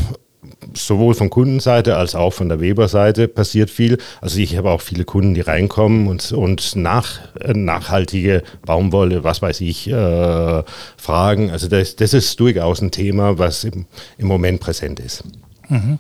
sowohl 0.76 1.14
von 1.14 1.30
Kundenseite 1.30 1.97
als 1.97 2.14
auch 2.14 2.33
von 2.33 2.49
der 2.49 2.61
Weber-Seite 2.61 3.28
passiert 3.28 3.71
viel. 3.71 3.99
Also 4.21 4.38
ich 4.38 4.56
habe 4.56 4.71
auch 4.71 4.80
viele 4.80 5.04
Kunden, 5.04 5.35
die 5.35 5.40
reinkommen 5.40 6.06
und, 6.06 6.33
und 6.33 6.76
nach, 6.76 7.18
äh, 7.40 7.52
nachhaltige 7.52 8.42
Baumwolle, 8.64 9.25
was 9.25 9.42
weiß 9.42 9.61
ich, 9.62 9.88
äh, 9.88 10.62
fragen. 10.97 11.50
Also 11.50 11.68
das, 11.68 11.97
das 11.97 12.14
ist 12.14 12.38
durchaus 12.40 12.80
ein 12.80 12.90
Thema, 12.90 13.38
was 13.38 13.64
im, 13.64 13.87
im 14.18 14.26
Moment 14.26 14.61
präsent 14.61 15.00
ist. 15.00 15.25
Mhm. 15.68 15.99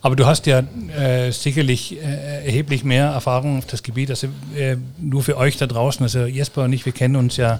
Aber 0.00 0.14
du 0.14 0.26
hast 0.26 0.46
ja 0.46 0.62
äh, 0.96 1.32
sicherlich 1.32 1.96
äh, 1.96 2.46
erheblich 2.46 2.84
mehr 2.84 3.06
Erfahrung 3.06 3.58
auf 3.58 3.66
das 3.66 3.82
Gebiet, 3.82 4.10
also 4.10 4.28
äh, 4.56 4.76
nur 4.98 5.22
für 5.22 5.36
euch 5.36 5.56
da 5.56 5.66
draußen. 5.66 6.02
Also 6.04 6.26
Jesper 6.26 6.64
und 6.64 6.72
ich, 6.72 6.86
wir 6.86 6.92
kennen 6.92 7.16
uns 7.16 7.36
ja 7.36 7.58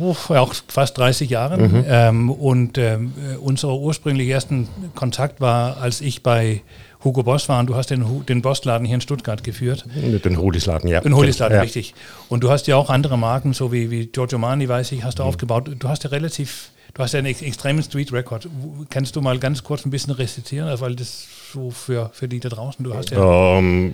auch 0.00 0.54
fast 0.68 0.98
30 0.98 1.30
Jahren. 1.30 1.60
Mhm. 1.60 1.84
Ähm, 1.88 2.30
und 2.30 2.78
ähm, 2.78 3.12
unser 3.40 3.74
ursprünglicher 3.74 4.34
ersten 4.34 4.68
Kontakt 4.94 5.40
war, 5.40 5.78
als 5.78 6.00
ich 6.00 6.22
bei 6.22 6.62
Hugo 7.04 7.22
Boss 7.22 7.48
war 7.48 7.60
und 7.60 7.66
du 7.66 7.76
hast 7.76 7.90
den, 7.90 8.04
den 8.26 8.42
Bossladen 8.42 8.86
hier 8.86 8.96
in 8.96 9.00
Stuttgart 9.00 9.42
geführt. 9.44 9.86
Den 9.94 10.38
Holisladen, 10.38 10.88
ja. 10.90 11.00
Den 11.00 11.14
Holisladen, 11.14 11.56
ja. 11.56 11.62
richtig. 11.62 11.94
Und 12.28 12.42
du 12.42 12.50
hast 12.50 12.66
ja 12.66 12.76
auch 12.76 12.90
andere 12.90 13.16
Marken, 13.16 13.52
so 13.52 13.72
wie, 13.72 13.90
wie 13.90 14.06
Giorgio 14.06 14.38
Mani, 14.38 14.68
weiß 14.68 14.92
ich, 14.92 15.04
hast 15.04 15.18
du 15.18 15.22
mhm. 15.22 15.28
aufgebaut. 15.28 15.70
Du 15.78 15.88
hast 15.88 16.04
ja 16.04 16.10
relativ, 16.10 16.70
du 16.94 17.02
hast 17.02 17.12
ja 17.12 17.18
einen 17.18 17.28
extremen 17.28 17.82
Street 17.82 18.12
Record. 18.12 18.48
Kannst 18.90 19.14
du 19.16 19.20
mal 19.20 19.38
ganz 19.38 19.62
kurz 19.62 19.86
ein 19.86 19.90
bisschen 19.90 20.14
rezitieren, 20.14 20.68
weil 20.80 20.96
das 20.96 21.26
so 21.52 21.70
für, 21.70 22.10
für 22.12 22.28
die 22.28 22.40
da 22.40 22.48
draußen? 22.48 22.84
Du 22.84 22.94
hast 22.94 23.10
ja 23.10 23.58
ähm, 23.58 23.92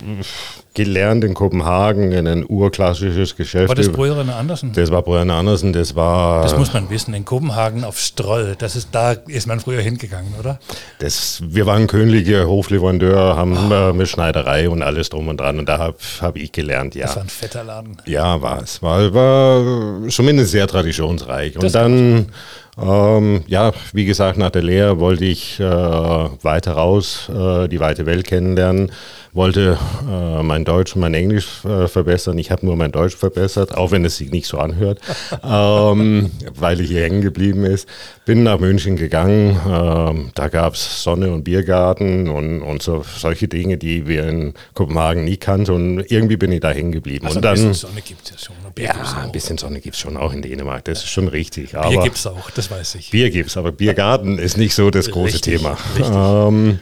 gelernt 0.74 1.24
in 1.24 1.34
Kopenhagen 1.34 2.12
in 2.12 2.26
ein 2.26 2.44
urklassisches 2.48 3.36
Geschäft. 3.36 3.68
War 3.68 3.74
das 3.74 3.90
Bröderner 3.90 4.36
Andersen? 4.36 4.72
Das 4.72 4.90
war 4.90 5.02
Bröderner 5.02 5.34
Andersen, 5.34 5.72
das 5.72 5.94
war... 5.94 6.42
Das 6.42 6.56
muss 6.56 6.72
man 6.72 6.90
wissen, 6.90 7.14
in 7.14 7.24
Kopenhagen 7.24 7.84
auf 7.84 7.98
Stroll, 7.98 8.56
das 8.58 8.76
ist, 8.76 8.88
da 8.92 9.12
ist 9.12 9.46
man 9.46 9.60
früher 9.60 9.80
hingegangen, 9.80 10.34
oder? 10.38 10.58
Das, 10.98 11.42
wir 11.44 11.66
waren 11.66 11.86
königliche 11.86 12.46
Hoflevandeur, 12.46 13.36
haben 13.36 13.72
oh. 13.72 13.92
mit 13.92 14.08
Schneiderei 14.08 14.68
und 14.68 14.82
alles 14.82 15.08
drum 15.08 15.28
und 15.28 15.40
dran 15.40 15.58
und 15.58 15.68
da 15.68 15.78
habe 15.78 15.96
hab 16.20 16.36
ich 16.36 16.52
gelernt, 16.52 16.94
ja. 16.94 17.06
Das 17.06 17.16
war 17.16 17.22
ein 17.22 17.28
fetter 17.28 17.64
Laden. 17.64 17.96
Ja, 18.06 18.40
war 18.40 18.62
es. 18.62 18.82
War, 18.82 19.12
war 19.12 20.08
zumindest 20.08 20.52
sehr 20.52 20.66
traditionsreich. 20.66 21.54
Und 21.56 21.64
das 21.64 21.72
dann 21.72 22.32
Ähm, 22.80 23.44
ja, 23.48 23.72
wie 23.92 24.06
gesagt, 24.06 24.38
nach 24.38 24.50
der 24.50 24.62
Lehre 24.62 24.98
wollte 24.98 25.26
ich 25.26 25.60
äh, 25.60 25.62
weiter 25.62 26.72
raus, 26.72 27.28
äh, 27.28 27.68
die 27.68 27.80
weite 27.80 28.06
Welt 28.06 28.26
kennenlernen, 28.26 28.90
wollte 29.34 29.78
äh, 30.08 30.42
mein 30.42 30.64
Deutsch 30.64 30.94
und 30.94 31.00
mein 31.00 31.12
Englisch 31.12 31.64
äh, 31.64 31.86
verbessern. 31.86 32.38
Ich 32.38 32.50
habe 32.50 32.64
nur 32.64 32.76
mein 32.76 32.92
Deutsch 32.92 33.16
verbessert, 33.16 33.76
auch 33.76 33.90
wenn 33.90 34.04
es 34.06 34.16
sich 34.16 34.30
nicht 34.30 34.46
so 34.46 34.58
anhört, 34.58 35.00
ähm, 35.44 36.30
weil 36.54 36.80
ich 36.80 36.88
hier 36.88 37.02
hängen 37.02 37.20
geblieben 37.20 37.64
ist. 37.64 37.88
Bin 38.24 38.42
nach 38.42 38.58
München 38.58 38.96
gegangen, 38.96 39.58
ähm, 39.68 40.30
da 40.34 40.48
gab 40.48 40.74
es 40.74 41.02
Sonne 41.02 41.32
und 41.32 41.44
Biergarten 41.44 42.28
und, 42.28 42.62
und 42.62 42.82
so, 42.82 43.02
solche 43.02 43.48
Dinge, 43.48 43.76
die 43.78 44.06
wir 44.06 44.28
in 44.28 44.54
Kopenhagen 44.74 45.24
nie 45.24 45.36
kannten 45.36 45.72
und 45.72 46.10
irgendwie 46.10 46.36
bin 46.36 46.52
ich 46.52 46.60
da 46.60 46.70
hängen 46.70 46.92
geblieben. 46.92 47.26
Also 47.26 47.38
und 47.38 47.44
ein 47.44 47.54
dann, 47.54 47.68
bisschen 47.68 47.74
Sonne 47.74 48.00
gibt 48.00 48.24
es 48.24 48.30
ja 48.30 48.38
schon. 48.38 48.54
Ja, 48.78 49.22
ein 49.22 49.32
bisschen 49.32 49.58
Sonne 49.58 49.80
gibt 49.80 49.96
es 49.96 50.00
schon 50.00 50.16
auch 50.16 50.32
in 50.32 50.40
Dänemark, 50.40 50.84
das 50.84 51.00
ist 51.00 51.10
schon 51.10 51.28
richtig. 51.28 51.72
Bier 51.72 52.00
gibt 52.02 52.16
es 52.16 52.26
auch, 52.26 52.50
das 52.50 52.61
weiß 52.70 52.96
ich. 52.96 53.10
Bier 53.10 53.30
gibt's, 53.30 53.56
aber 53.56 53.72
Biergarten 53.72 54.38
ist 54.38 54.56
nicht 54.56 54.74
so 54.74 54.90
das 54.90 55.10
große 55.10 55.34
Richtig, 55.34 55.58
Thema. 55.58 55.76
richtig. 55.96 56.14
Ähm, 56.14 56.78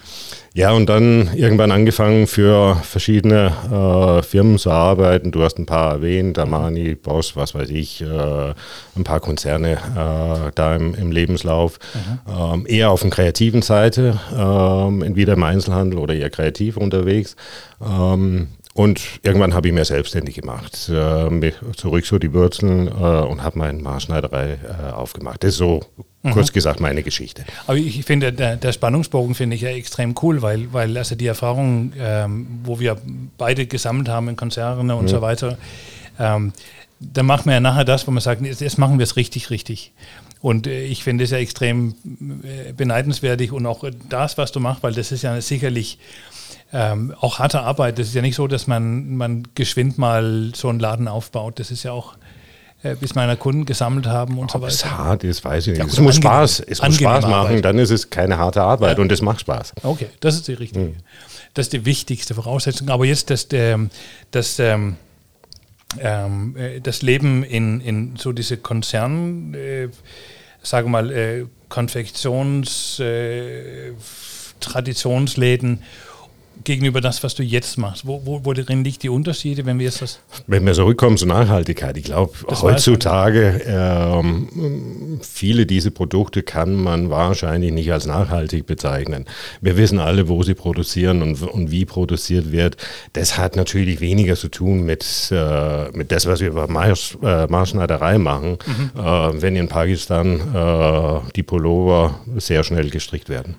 ja, 0.52 0.72
und 0.72 0.86
dann 0.86 1.30
irgendwann 1.36 1.70
angefangen 1.70 2.26
für 2.26 2.74
verschiedene 2.82 3.52
äh, 3.70 4.22
Firmen 4.24 4.58
zu 4.58 4.72
arbeiten. 4.72 5.30
Du 5.30 5.44
hast 5.44 5.58
ein 5.58 5.66
paar 5.66 5.92
erwähnt, 5.92 6.40
Armani, 6.40 6.96
Boss, 6.96 7.36
was 7.36 7.54
weiß 7.54 7.70
ich, 7.70 8.02
äh, 8.02 8.52
ein 8.96 9.04
paar 9.04 9.20
Konzerne 9.20 9.74
äh, 9.74 10.50
da 10.52 10.74
im, 10.74 10.94
im 10.94 11.12
Lebenslauf. 11.12 11.78
Ähm, 12.28 12.66
eher 12.66 12.90
auf 12.90 13.02
der 13.02 13.10
kreativen 13.10 13.62
Seite, 13.62 14.18
ähm, 14.36 15.02
entweder 15.02 15.34
im 15.34 15.42
Einzelhandel 15.44 16.00
oder 16.00 16.14
eher 16.14 16.30
kreativ 16.30 16.76
unterwegs. 16.76 17.36
Ähm, 17.80 18.48
und 18.74 19.00
irgendwann 19.22 19.54
habe 19.54 19.68
ich 19.68 19.74
mir 19.74 19.84
selbstständig 19.84 20.36
gemacht, 20.36 20.88
äh, 20.88 21.52
zurück 21.76 22.06
so 22.06 22.18
die 22.18 22.32
Wurzeln 22.32 22.86
äh, 22.86 22.90
und 22.90 23.42
habe 23.42 23.58
meine 23.58 23.82
Maßschneiderei 23.82 24.58
äh, 24.62 24.92
aufgemacht. 24.92 25.42
Das 25.42 25.50
ist 25.50 25.56
so 25.56 25.84
kurz 26.32 26.52
gesagt 26.52 26.80
meine 26.80 27.02
Geschichte. 27.02 27.44
Aber 27.66 27.78
ich 27.78 28.04
finde, 28.04 28.32
der, 28.32 28.56
der 28.56 28.72
Spannungsbogen 28.72 29.34
finde 29.34 29.56
ich 29.56 29.62
ja 29.62 29.70
extrem 29.70 30.14
cool, 30.22 30.42
weil, 30.42 30.72
weil 30.72 30.96
also 30.96 31.14
die 31.14 31.26
Erfahrung, 31.26 31.92
ähm, 31.98 32.46
wo 32.62 32.78
wir 32.78 32.98
beide 33.38 33.66
gesammelt 33.66 34.08
haben 34.08 34.28
in 34.28 34.36
Konzernen 34.36 34.90
und 34.90 35.08
so 35.08 35.22
weiter, 35.22 35.58
ähm, 36.18 36.52
dann 37.00 37.26
machen 37.26 37.46
wir 37.46 37.54
ja 37.54 37.60
nachher 37.60 37.84
das, 37.84 38.06
wo 38.06 38.10
man 38.10 38.20
sagt, 38.20 38.42
jetzt, 38.42 38.60
jetzt 38.60 38.78
machen 38.78 38.98
wir 38.98 39.04
es 39.04 39.16
richtig, 39.16 39.50
richtig. 39.50 39.92
Und 40.40 40.66
äh, 40.66 40.84
ich 40.84 41.04
finde 41.04 41.24
es 41.24 41.30
ja 41.30 41.38
extrem 41.38 41.94
äh, 42.42 42.72
beneidenswertig 42.72 43.52
und 43.52 43.66
auch 43.66 43.84
das, 44.08 44.38
was 44.38 44.52
du 44.52 44.60
machst, 44.60 44.82
weil 44.82 44.94
das 44.94 45.12
ist 45.12 45.22
ja 45.22 45.38
sicherlich 45.40 45.98
ähm, 46.72 47.14
auch 47.20 47.38
harte 47.38 47.60
Arbeit. 47.60 47.98
Das 47.98 48.08
ist 48.08 48.14
ja 48.14 48.22
nicht 48.22 48.36
so, 48.36 48.46
dass 48.46 48.66
man, 48.66 49.16
man 49.16 49.42
geschwind 49.54 49.98
mal 49.98 50.52
so 50.54 50.68
einen 50.68 50.80
Laden 50.80 51.08
aufbaut. 51.08 51.58
Das 51.58 51.70
ist 51.70 51.82
ja 51.82 51.92
auch, 51.92 52.14
äh, 52.82 52.94
bis 52.94 53.14
meine 53.14 53.36
Kunden 53.36 53.66
gesammelt 53.66 54.06
haben 54.06 54.38
und 54.38 54.50
so 54.52 54.58
Ob 54.58 54.64
es 54.68 54.82
weiter. 54.84 54.96
hart 54.98 55.24
ist, 55.24 55.44
weiß 55.44 55.66
ich 55.66 55.72
nicht. 55.72 55.78
Ja, 55.80 55.84
es 55.86 55.98
muss 56.00 56.16
angenehm. 56.16 56.22
Spaß, 56.22 56.60
es 56.60 56.80
muss 56.82 56.96
Spaß 56.96 57.24
machen, 57.24 57.34
Arbeit. 57.34 57.64
dann 57.64 57.78
ist 57.78 57.90
es 57.90 58.08
keine 58.08 58.38
harte 58.38 58.62
Arbeit 58.62 58.96
Ja. 58.96 59.02
und 59.02 59.12
es 59.12 59.20
macht 59.20 59.40
Spaß. 59.40 59.74
Okay, 59.82 60.06
das 60.20 60.36
ist 60.36 60.48
die 60.48 60.54
richtige. 60.54 60.94
Das 61.52 61.66
ist 61.66 61.72
die 61.74 61.84
wichtigste 61.84 62.34
Voraussetzung. 62.34 62.88
Aber 62.88 63.04
jetzt 63.04 63.28
das, 63.28 63.48
ähm, 63.52 63.90
das, 64.30 64.58
ähm, 65.98 66.56
äh, 66.56 66.80
das 66.80 67.02
Leben 67.02 67.42
in, 67.42 67.80
in 67.80 68.16
so 68.16 68.32
diese 68.32 68.56
Konzern, 68.56 69.54
äh, 69.54 69.88
sage 70.62 70.88
mal, 70.88 71.10
äh, 71.10 71.46
Konfektions, 71.68 73.00
äh, 73.00 73.92
Traditionsläden 74.60 75.82
gegenüber 76.64 77.00
das, 77.00 77.22
was 77.22 77.34
du 77.34 77.42
jetzt 77.42 77.78
machst. 77.78 78.06
Wo, 78.06 78.22
wo, 78.24 78.44
wo 78.44 78.52
drin 78.52 78.84
liegt 78.84 79.02
die 79.02 79.08
Unterschiede, 79.08 79.66
wenn 79.66 79.78
wir 79.78 79.86
jetzt 79.86 80.02
das 80.02 80.20
Wenn 80.46 80.64
wir 80.66 80.72
zurückkommen 80.72 81.16
zur 81.16 81.28
Nachhaltigkeit, 81.28 81.96
ich 81.96 82.04
glaube, 82.04 82.32
heutzutage 82.48 83.62
ähm, 83.66 85.20
viele 85.22 85.66
dieser 85.66 85.90
Produkte 85.90 86.42
kann 86.42 86.74
man 86.74 87.10
wahrscheinlich 87.10 87.72
nicht 87.72 87.92
als 87.92 88.06
nachhaltig 88.06 88.66
bezeichnen. 88.66 89.26
Wir 89.60 89.76
wissen 89.76 89.98
alle, 89.98 90.28
wo 90.28 90.42
sie 90.42 90.54
produzieren 90.54 91.22
und, 91.22 91.42
und 91.42 91.70
wie 91.70 91.84
produziert 91.84 92.52
wird. 92.52 92.76
Das 93.12 93.38
hat 93.38 93.56
natürlich 93.56 94.00
weniger 94.00 94.36
zu 94.36 94.48
tun 94.48 94.84
mit, 94.84 95.04
äh, 95.30 95.90
mit 95.90 96.12
das, 96.12 96.26
was 96.26 96.40
wir 96.40 96.52
bei 96.52 96.66
Marsch, 96.66 97.16
äh, 97.22 97.46
Marschneiderei 97.46 98.18
machen, 98.18 98.58
äh, 98.96 99.00
wenn 99.00 99.56
in 99.56 99.68
Pakistan 99.68 100.40
äh, 100.54 101.30
die 101.36 101.42
Pullover 101.42 102.20
sehr 102.36 102.64
schnell 102.64 102.90
gestrickt 102.90 103.28
werden. 103.28 103.56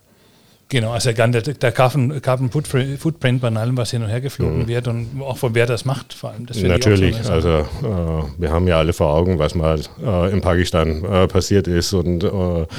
Genau, 0.71 0.91
also 0.91 1.11
der, 1.11 1.29
der 1.29 1.71
Carbon, 1.73 2.21
Carbon 2.21 2.49
Footprint 2.49 3.41
bei 3.41 3.49
allem, 3.49 3.75
was 3.75 3.91
hin 3.91 4.03
und 4.03 4.07
her 4.07 4.21
geflogen 4.21 4.69
wird 4.69 4.87
und 4.87 5.21
auch 5.21 5.37
von 5.37 5.53
wer 5.53 5.65
das 5.65 5.83
macht, 5.83 6.13
vor 6.13 6.29
allem. 6.31 6.45
Das 6.45 6.55
so 6.55 6.65
Natürlich, 6.65 7.17
Sache. 7.17 7.33
also 7.33 7.49
äh, 7.49 8.23
wir 8.37 8.51
haben 8.51 8.69
ja 8.69 8.77
alle 8.77 8.93
vor 8.93 9.13
Augen, 9.13 9.37
was 9.37 9.53
mal 9.53 9.81
äh, 10.01 10.31
in 10.31 10.39
Pakistan 10.39 11.03
äh, 11.03 11.27
passiert 11.27 11.67
ist 11.67 11.91
und, 11.91 12.23
äh, 12.23 12.27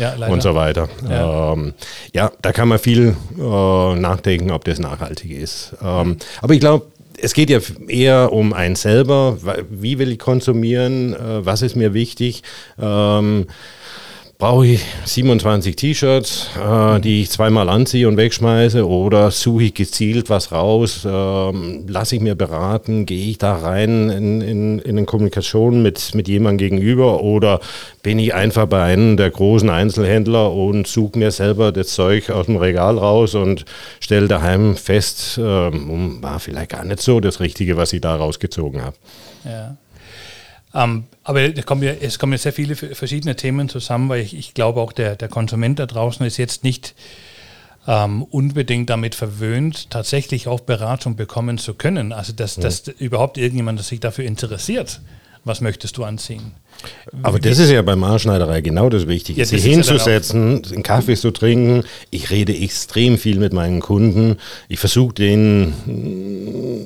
Ja, 0.01 0.27
und 0.27 0.43
so 0.43 0.55
weiter. 0.55 0.89
Ja. 1.07 1.11
Ja, 1.11 1.53
ähm, 1.53 1.75
ja 2.15 2.33
da 2.41 2.53
kann 2.53 2.69
man 2.69 2.79
viel 2.79 3.15
äh, 3.39 3.95
nachdenken, 3.95 4.53
ob 4.53 4.65
das 4.65 4.79
nachhaltig 4.79 5.31
ist. 5.31 5.77
Ähm, 5.85 6.17
aber 6.41 6.55
ich 6.55 6.61
glaube, 6.61 6.87
es 7.19 7.35
geht 7.35 7.51
ja 7.51 7.59
eher 7.89 8.33
um 8.33 8.55
einen 8.55 8.75
selber. 8.75 9.37
Wie 9.69 9.99
will 9.99 10.13
ich 10.13 10.19
konsumieren? 10.19 11.13
Äh, 11.13 11.45
was 11.45 11.61
ist 11.61 11.77
mir 11.77 11.93
wichtig? 11.93 12.43
Ähm, 12.81 13.49
Brauche 14.43 14.67
ich 14.67 14.85
27 15.05 15.77
T-Shirts, 15.77 16.51
äh, 16.61 16.99
die 16.99 17.23
ich 17.23 17.31
zweimal 17.31 17.69
anziehe 17.69 18.09
und 18.09 18.17
wegschmeiße 18.17 18.85
oder 18.85 19.31
suche 19.31 19.63
ich 19.63 19.75
gezielt 19.75 20.31
was 20.31 20.51
raus? 20.51 21.07
Ähm, 21.09 21.85
Lasse 21.87 22.17
ich 22.17 22.23
mir 22.23 22.35
beraten? 22.35 23.07
Gehe 23.07 23.31
ich 23.31 23.39
da 23.39 23.55
rein 23.55 24.11
in, 24.11 24.41
in, 24.41 24.79
in 24.81 24.97
eine 24.97 25.07
Kommunikation 25.07 25.81
mit, 25.85 26.17
mit 26.17 26.27
jemandem 26.27 26.59
gegenüber 26.71 27.23
oder 27.23 27.61
bin 28.03 28.19
ich 28.19 28.35
einfach 28.35 28.67
bei 28.67 28.83
einem 28.83 29.17
der 29.17 29.31
großen 29.31 29.71
Einzelhändler 29.71 30.53
und 30.53 30.89
suche 30.89 31.21
mir 31.21 31.31
selber 31.31 31.71
das 31.71 31.95
Zeug 31.95 32.31
aus 32.31 32.47
dem 32.47 32.57
Regal 32.57 32.99
raus 32.99 33.37
und 33.37 33.65
stelle 34.01 34.27
daheim 34.27 34.75
fest, 34.75 35.39
ähm, 35.41 36.21
war 36.21 36.41
vielleicht 36.41 36.71
gar 36.71 36.85
nicht 36.85 37.01
so 37.01 37.21
das 37.21 37.39
Richtige, 37.39 37.77
was 37.77 37.93
ich 37.93 38.01
da 38.01 38.17
rausgezogen 38.17 38.83
habe. 38.83 38.97
Ja. 39.45 39.77
Ähm, 40.75 41.05
aber 41.23 41.49
da 41.51 41.63
kommen 41.63 41.83
ja, 41.83 41.93
es 41.93 42.19
kommen 42.19 42.33
ja 42.33 42.39
sehr 42.39 42.53
viele 42.53 42.75
verschiedene 42.75 43.37
Themen 43.37 43.69
zusammen, 43.69 44.09
weil 44.09 44.23
ich, 44.23 44.35
ich 44.37 44.55
glaube 44.55 44.81
auch 44.81 44.93
der, 44.93 45.17
der 45.17 45.29
Konsument 45.29 45.79
da 45.79 45.87
draußen 45.87 46.25
ist 46.25 46.37
jetzt 46.37 46.65
nicht 46.65 46.95
ähm, 47.87 48.23
unbedingt 48.23 48.91
damit 48.91 49.15
verwöhnt, 49.15 49.91
tatsächlich 49.91 50.49
auch 50.49 50.61
Beratung 50.61 51.17
bekommen 51.17 51.59
zu 51.59 51.75
können. 51.75 52.13
Also 52.13 52.33
dass, 52.33 52.57
dass 52.57 52.89
überhaupt 52.89 53.39
irgendjemand 53.39 53.83
sich 53.83 54.01
dafür 54.01 54.25
interessiert, 54.25 55.01
was 55.45 55.61
möchtest 55.61 55.97
du 55.97 56.05
anziehen. 56.05 56.53
Aber 57.23 57.39
das 57.39 57.59
ist 57.59 57.71
ja 57.71 57.83
bei 57.83 57.95
Marschneiderei 57.97 58.61
genau 58.61 58.89
das 58.89 59.07
Wichtige, 59.07 59.41
Ja, 59.41 59.45
sich 59.47 59.63
hinzusetzen, 59.65 60.63
einen 60.73 60.83
Kaffee 60.83 61.15
zu 61.17 61.31
trinken. 61.31 61.85
Ich 62.11 62.31
rede 62.31 62.57
extrem 62.57 63.19
viel 63.19 63.39
mit 63.39 63.53
meinen 63.53 63.81
Kunden. 63.81 64.39
Ich 64.69 64.79
versuche 64.81 65.15
den 65.15 65.75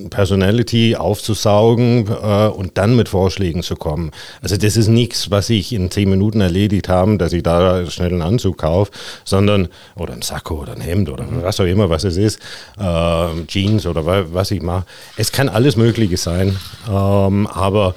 mm, 0.05 0.11
Personality 0.11 0.97
aufzusaugen 0.97 2.07
äh, 2.09 2.47
und 2.49 2.77
dann 2.79 2.97
mit 2.97 3.09
Vorschlägen 3.09 3.63
zu 3.63 3.77
kommen. 3.77 4.11
Also 4.43 4.57
das 4.57 4.77
ist 4.77 4.89
nichts, 4.89 5.31
was 5.31 5.49
ich 5.51 5.73
in 5.73 5.91
zehn 5.91 6.11
Minuten 6.11 6.41
erledigt 6.41 6.89
habe, 6.89 7.17
dass 7.17 7.33
ich 7.33 7.43
da 7.43 7.89
schnell 7.91 8.09
einen 8.13 8.23
Anzug 8.23 8.59
kaufe, 8.59 8.91
sondern 9.25 9.69
oder 9.97 10.13
ein 10.15 10.23
Sakko 10.23 10.57
oder 10.63 10.73
ein 10.73 10.81
Hemd 10.81 11.09
oder 11.09 11.25
was 11.43 11.61
auch 11.61 11.65
immer, 11.65 11.89
was 11.91 12.05
es 12.05 12.17
ist, 12.17 12.39
äh, 12.79 13.45
Jeans 13.47 13.87
oder 13.87 14.05
wa- 14.05 14.25
was 14.33 14.51
ich 14.51 14.63
mache. 14.63 14.85
Es 15.17 15.33
kann 15.33 15.49
alles 15.49 15.77
Mögliche 15.77 16.17
sein, 16.17 16.57
ähm, 16.89 17.47
aber 17.47 17.95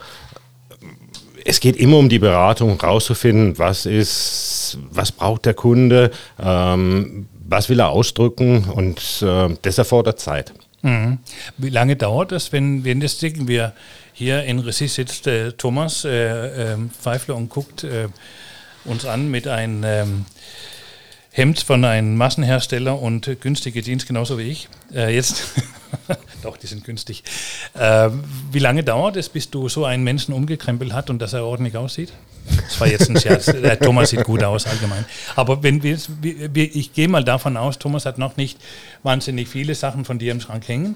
es 1.50 1.60
geht 1.60 1.78
immer 1.78 1.98
um 1.98 2.10
die 2.10 2.20
Beratung, 2.20 2.80
rauszufinden, 2.80 3.58
was 3.58 3.88
ist, 3.88 4.78
was 4.92 5.12
braucht 5.12 5.46
der 5.46 5.56
Kunde, 5.56 6.12
ähm, 6.40 7.28
was 7.48 7.70
will 7.70 7.80
er 7.80 7.90
ausdrücken 7.90 8.66
und 8.66 9.24
äh, 9.24 9.50
das 9.64 9.80
erfordert 9.80 10.20
Zeit. 10.20 10.54
Mhm. 10.84 11.18
Wie 11.58 11.70
lange 11.70 11.96
dauert 11.96 12.32
das, 12.32 12.52
wenn, 12.52 12.86
wenn 12.86 13.00
das 13.00 13.18
denken 13.18 13.48
wir 13.48 13.74
hier 14.14 14.44
in 14.44 14.60
Regie 14.60 14.88
sitzt 14.88 15.26
äh, 15.26 15.54
Thomas 15.54 16.06
äh, 16.06 16.74
ähm, 16.74 16.92
Pfeifler 16.92 17.36
und 17.36 17.50
guckt 17.50 17.84
äh, 17.84 18.10
uns 18.86 19.06
an 19.06 19.32
mit 19.32 19.48
einem 19.48 19.84
ähm, 19.84 20.26
Hemd 21.32 21.60
von 21.60 21.86
einem 21.86 22.16
Massenhersteller 22.16 23.00
und 23.00 23.30
günstige 23.40 23.84
Jeans 23.84 24.06
genauso 24.06 24.38
wie 24.38 24.44
ich. 24.44 24.68
Äh, 24.94 25.14
jetzt, 25.14 25.44
doch, 26.42 26.58
die 26.58 26.68
sind 26.68 26.84
günstig. 26.84 27.24
Äh, 27.76 28.10
wie 28.52 28.60
lange 28.60 28.84
dauert 28.84 29.16
es, 29.16 29.30
bis 29.30 29.50
du 29.50 29.70
so 29.70 29.86
einen 29.86 30.04
Menschen 30.04 30.34
umgekrempelt 30.34 30.92
hast 30.92 31.10
und 31.10 31.20
dass 31.20 31.34
er 31.34 31.46
ordentlich 31.46 31.78
aussieht? 31.78 32.14
Das 32.50 32.80
war 32.80 32.88
jetzt 32.88 33.10
ein 33.10 33.20
Scherz. 33.20 33.48
Äh, 33.60 33.78
Thomas 33.78 34.10
sieht 34.10 34.24
gut 34.24 34.44
aus 34.44 34.66
allgemein. 34.66 35.06
Aber 35.36 35.62
wenn 35.64 35.84
wir, 35.84 35.98
wir, 36.22 36.76
ich 36.76 36.94
gehe 36.94 37.08
mal 37.08 37.24
davon 37.24 37.58
aus, 37.58 37.78
Thomas 37.78 38.06
hat 38.06 38.18
noch 38.18 38.38
nicht 38.38 38.58
wahnsinnig 39.04 39.50
viele 39.50 39.76
Sachen 39.76 40.06
von 40.06 40.18
dir 40.18 40.32
im 40.32 40.40
Schrank 40.40 40.68
hängen. 40.68 40.96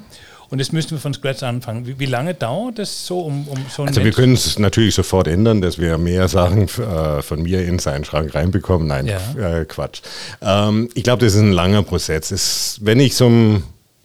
Und 0.53 0.60
jetzt 0.60 0.72
müssen 0.72 0.91
wir 0.91 1.00
von 1.00 1.15
Scratch 1.15 1.41
anfangen. 1.41 1.88
Wie, 1.88 1.98
wie 1.98 2.05
lange 2.05 2.36
dauert 2.36 2.77
das 2.77 3.07
so, 3.07 3.22
um, 3.22 3.48
um 3.48 3.57
so 3.75 3.81
einen 3.81 3.88
Also 3.88 4.01
wir 4.01 4.03
Menschen- 4.03 4.15
können 4.15 4.33
es 4.33 4.60
natürlich 4.60 4.93
sofort 4.93 5.27
ändern, 5.27 5.62
dass 5.62 5.79
wir 5.79 5.98
mehr 5.98 6.27
Sachen 6.27 6.67
äh, 6.67 7.24
von 7.24 7.41
mir 7.41 7.65
in 7.65 7.79
seinen 7.79 8.05
Schrank 8.05 8.36
reinbekommen. 8.36 8.88
Nein, 8.88 9.07
Ja. 9.07 9.62
äh, 9.62 9.65
Quatsch. 9.65 10.01
Ähm, 10.43 10.89
ich 10.93 11.03
glaube, 11.03 11.25
das 11.25 11.33
ist 11.33 11.39
ein 11.41 11.53
langer 11.53 11.81
Prozess. 11.81 12.29
Es, 12.29 12.77
wenn 12.83 13.00
ich 13.00 13.15
zum 13.15 13.63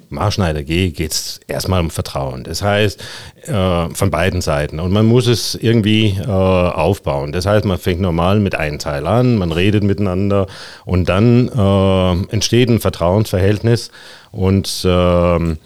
Marschneider 0.08 0.62
G 0.62 0.88
geht 0.88 1.12
es 1.12 1.38
erstmal 1.48 1.80
um 1.80 1.90
Vertrauen. 1.90 2.44
Das 2.44 2.62
heißt, 2.62 2.98
äh, 3.42 3.88
von 3.90 4.10
beiden 4.10 4.40
Seiten. 4.40 4.80
Und 4.80 4.90
man 4.90 5.04
muss 5.04 5.26
es 5.26 5.54
irgendwie 5.54 6.16
äh, 6.18 6.24
aufbauen. 6.30 7.30
Das 7.32 7.44
heißt, 7.44 7.66
man 7.66 7.76
fängt 7.76 8.00
normal 8.00 8.40
mit 8.40 8.54
einem 8.54 8.78
Teil 8.78 9.06
an, 9.06 9.36
man 9.36 9.52
redet 9.52 9.84
miteinander 9.84 10.46
und 10.86 11.10
dann 11.10 11.48
äh, 11.48 12.32
entsteht 12.32 12.70
ein 12.70 12.80
Vertrauensverhältnis 12.80 13.90
und 14.32 14.82
ähm, 14.86 15.58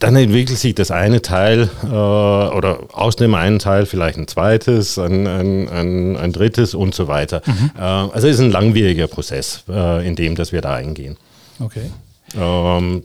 dann 0.00 0.16
entwickelt 0.16 0.58
sich 0.58 0.74
das 0.74 0.90
eine 0.90 1.22
Teil 1.22 1.68
äh, 1.84 1.86
oder 1.86 2.80
aus 2.92 3.16
dem 3.16 3.34
einen 3.34 3.58
Teil 3.58 3.86
vielleicht 3.86 4.18
ein 4.18 4.26
zweites, 4.26 4.98
ein, 4.98 5.26
ein, 5.26 5.68
ein, 5.68 6.16
ein 6.16 6.32
drittes 6.32 6.74
und 6.74 6.94
so 6.94 7.06
weiter. 7.06 7.42
Mhm. 7.46 7.70
Äh, 7.78 7.80
also 7.80 8.26
es 8.26 8.36
ist 8.36 8.40
ein 8.40 8.50
langwieriger 8.50 9.06
Prozess, 9.06 9.62
äh, 9.68 10.06
in 10.06 10.16
dem 10.16 10.34
dass 10.34 10.52
wir 10.52 10.62
da 10.62 10.74
eingehen. 10.74 11.16
Okay. 11.60 11.90
Ähm, 12.38 13.02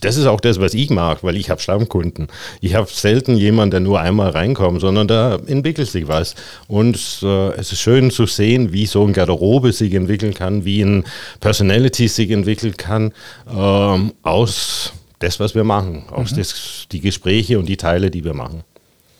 das 0.00 0.16
ist 0.16 0.26
auch 0.26 0.40
das, 0.40 0.60
was 0.60 0.72
ich 0.72 0.88
mag, 0.88 1.22
weil 1.22 1.36
ich 1.36 1.50
habe 1.50 1.60
Stammkunden. 1.60 2.28
Ich 2.60 2.74
habe 2.74 2.88
selten 2.90 3.36
jemanden, 3.36 3.72
der 3.72 3.80
nur 3.80 4.00
einmal 4.00 4.30
reinkommt, 4.30 4.80
sondern 4.80 5.06
da 5.08 5.36
entwickelt 5.46 5.88
sich 5.88 6.08
was. 6.08 6.34
Und 6.66 6.96
äh, 7.22 7.50
es 7.54 7.72
ist 7.72 7.80
schön 7.80 8.10
zu 8.10 8.26
sehen, 8.26 8.72
wie 8.72 8.86
so 8.86 9.04
ein 9.04 9.12
Garderobe 9.12 9.72
sich 9.72 9.92
entwickeln 9.94 10.32
kann, 10.32 10.64
wie 10.64 10.82
ein 10.82 11.04
Personality 11.40 12.08
sich 12.08 12.30
entwickeln 12.30 12.76
kann 12.76 13.12
ähm, 13.52 14.12
aus 14.22 14.92
das, 15.18 15.40
was 15.40 15.54
wir 15.54 15.64
machen, 15.64 16.04
aus 16.10 16.32
mhm. 16.32 16.36
das, 16.36 16.86
die 16.92 17.00
Gespräche 17.00 17.58
und 17.58 17.66
die 17.66 17.76
Teile, 17.76 18.10
die 18.10 18.24
wir 18.24 18.34
machen. 18.34 18.62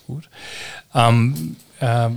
Gut. 0.07 0.29
Ähm, 0.95 1.57
äh, 1.81 2.09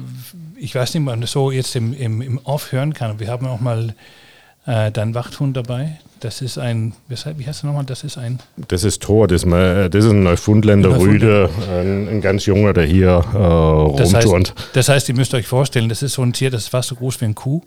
ich 0.57 0.75
weiß 0.75 0.93
nicht, 0.93 1.01
ob 1.01 1.05
man 1.05 1.21
das 1.21 1.31
so 1.31 1.51
jetzt 1.51 1.75
im, 1.75 1.93
im, 1.93 2.21
im 2.21 2.37
Off 2.39 2.71
hören 2.71 2.93
kann. 2.93 3.19
Wir 3.19 3.27
haben 3.27 3.47
auch 3.47 3.59
mal 3.59 3.95
äh, 4.65 4.91
deinen 4.91 5.15
Wachthund 5.15 5.57
dabei, 5.57 5.97
das 6.21 6.41
ist 6.41 6.59
ein, 6.59 6.93
weshalb, 7.07 7.39
wie 7.39 7.47
heißt 7.47 7.63
du 7.63 7.67
nochmal? 7.67 7.83
Das 7.83 8.03
ist 8.03 8.15
ein. 8.19 8.39
Das 8.67 8.83
ist 8.83 9.01
Thor, 9.01 9.27
das 9.27 9.41
ist, 9.41 9.51
das 9.51 10.05
ist 10.05 10.11
ein 10.11 10.21
Neufundländer 10.21 10.99
Rüde, 10.99 11.49
ein, 11.67 12.07
ein, 12.07 12.21
ganz 12.21 12.45
junger, 12.45 12.73
der 12.73 12.85
hier 12.85 13.23
äh, 13.33 13.97
das 13.97 14.13
rumturnt. 14.13 14.49
Heißt, 14.51 14.69
das 14.73 14.89
heißt, 14.89 15.09
ihr 15.09 15.15
müsst 15.15 15.33
euch 15.33 15.47
vorstellen, 15.47 15.89
das 15.89 16.03
ist 16.03 16.13
so 16.13 16.21
ein 16.21 16.31
Tier, 16.31 16.51
das 16.51 16.63
ist 16.63 16.67
fast 16.69 16.89
so 16.89 16.95
groß 16.95 17.21
wie 17.21 17.25
ein 17.25 17.33
Kuh. 17.33 17.63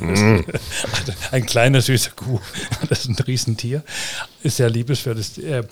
mm. 0.00 0.38
ein 1.30 1.46
kleiner, 1.46 1.80
süßer 1.80 2.10
Kuh. 2.16 2.40
Das 2.88 3.04
ist 3.04 3.10
ein 3.10 3.16
Riesentier. 3.24 3.84
Ist 4.42 4.56
sehr 4.56 4.70
liebenswert. 4.70 5.18
Äh, 5.38 5.62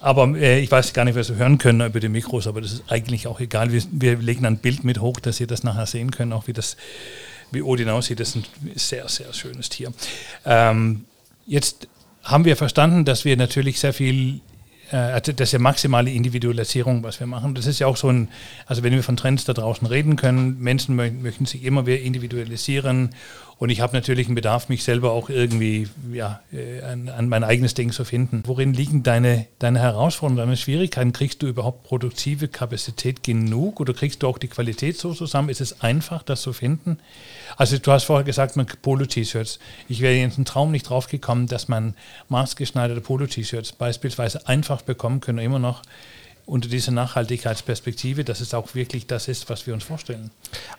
aber 0.00 0.36
äh, 0.36 0.58
ich 0.58 0.70
weiß 0.70 0.92
gar 0.94 1.04
nicht, 1.04 1.14
was 1.14 1.28
wir 1.28 1.36
hören 1.36 1.58
können 1.58 1.86
über 1.86 2.00
die 2.00 2.08
Mikros, 2.08 2.48
aber 2.48 2.60
das 2.60 2.72
ist 2.72 2.84
eigentlich 2.88 3.28
auch 3.28 3.38
egal. 3.38 3.70
Wir, 3.70 3.82
wir 3.92 4.16
legen 4.16 4.46
ein 4.46 4.56
Bild 4.56 4.82
mit 4.82 5.00
hoch, 5.00 5.20
dass 5.20 5.38
ihr 5.38 5.46
das 5.46 5.62
nachher 5.62 5.86
sehen 5.86 6.10
könnt, 6.10 6.32
auch 6.32 6.48
wie 6.48 6.52
das 6.52 6.76
wie 7.54 7.62
Odin 7.62 7.88
aussieht. 7.88 8.20
Das 8.20 8.30
ist 8.30 8.36
ein 8.36 8.44
sehr, 8.74 9.08
sehr 9.08 9.32
schönes 9.32 9.68
Tier. 9.68 9.92
Ähm, 10.44 11.04
jetzt 11.46 11.88
haben 12.22 12.44
wir 12.44 12.56
verstanden, 12.56 13.04
dass 13.04 13.24
wir 13.24 13.36
natürlich 13.36 13.80
sehr 13.80 13.92
viel 13.92 14.40
das 14.90 15.28
ist 15.28 15.52
ja 15.52 15.58
maximale 15.58 16.10
Individualisierung, 16.10 17.02
was 17.02 17.18
wir 17.18 17.26
machen. 17.26 17.54
Das 17.54 17.66
ist 17.66 17.80
ja 17.80 17.86
auch 17.86 17.96
so 17.96 18.10
ein, 18.10 18.28
also 18.66 18.82
wenn 18.82 18.92
wir 18.92 19.02
von 19.02 19.16
Trends 19.16 19.44
da 19.44 19.52
draußen 19.52 19.86
reden 19.86 20.14
können, 20.14 20.60
Menschen 20.60 20.94
möchten 20.94 21.46
sich 21.46 21.64
immer 21.64 21.86
wieder 21.86 22.00
individualisieren 22.00 23.10
und 23.58 23.70
ich 23.70 23.80
habe 23.80 23.94
natürlich 23.94 24.26
einen 24.26 24.34
Bedarf, 24.34 24.68
mich 24.68 24.82
selber 24.82 25.12
auch 25.12 25.30
irgendwie 25.30 25.88
ja, 26.12 26.40
äh, 26.52 26.82
an, 26.82 27.08
an, 27.08 27.28
mein 27.28 27.44
eigenes 27.44 27.74
Ding 27.74 27.92
zu 27.92 28.04
finden. 28.04 28.42
Worin 28.46 28.74
liegen 28.74 29.02
deine, 29.02 29.46
deine 29.60 29.78
Herausforderungen, 29.78 30.38
deine 30.38 30.56
Schwierigkeiten? 30.56 31.12
Kriegst 31.12 31.42
du 31.42 31.46
überhaupt 31.46 31.84
produktive 31.84 32.48
Kapazität 32.48 33.22
genug 33.22 33.78
oder 33.80 33.94
kriegst 33.94 34.22
du 34.22 34.26
auch 34.26 34.38
die 34.38 34.48
Qualität 34.48 34.98
so 34.98 35.14
zusammen? 35.14 35.50
Ist 35.50 35.60
es 35.60 35.80
einfach, 35.80 36.22
das 36.24 36.42
zu 36.42 36.52
finden? 36.52 36.98
Also 37.56 37.78
du 37.78 37.92
hast 37.92 38.04
vorher 38.04 38.24
gesagt, 38.24 38.56
man 38.56 38.66
Polo-T-Shirts. 38.66 39.60
Ich 39.88 40.00
wäre 40.00 40.16
in 40.16 40.30
den 40.30 40.44
Traum 40.44 40.72
nicht 40.72 40.88
drauf 40.88 41.06
gekommen, 41.06 41.46
dass 41.46 41.68
man 41.68 41.94
maßgeschneiderte 42.28 43.00
Polo-T-Shirts 43.00 43.72
beispielsweise 43.72 44.48
einfach 44.48 44.82
bekommen 44.82 45.20
können, 45.20 45.38
immer 45.38 45.60
noch 45.60 45.82
unter 46.46 46.68
dieser 46.68 46.92
Nachhaltigkeitsperspektive, 46.92 48.22
dass 48.22 48.40
es 48.40 48.52
auch 48.52 48.74
wirklich 48.74 49.06
das 49.06 49.28
ist, 49.28 49.48
was 49.48 49.66
wir 49.66 49.72
uns 49.72 49.84
vorstellen? 49.84 50.30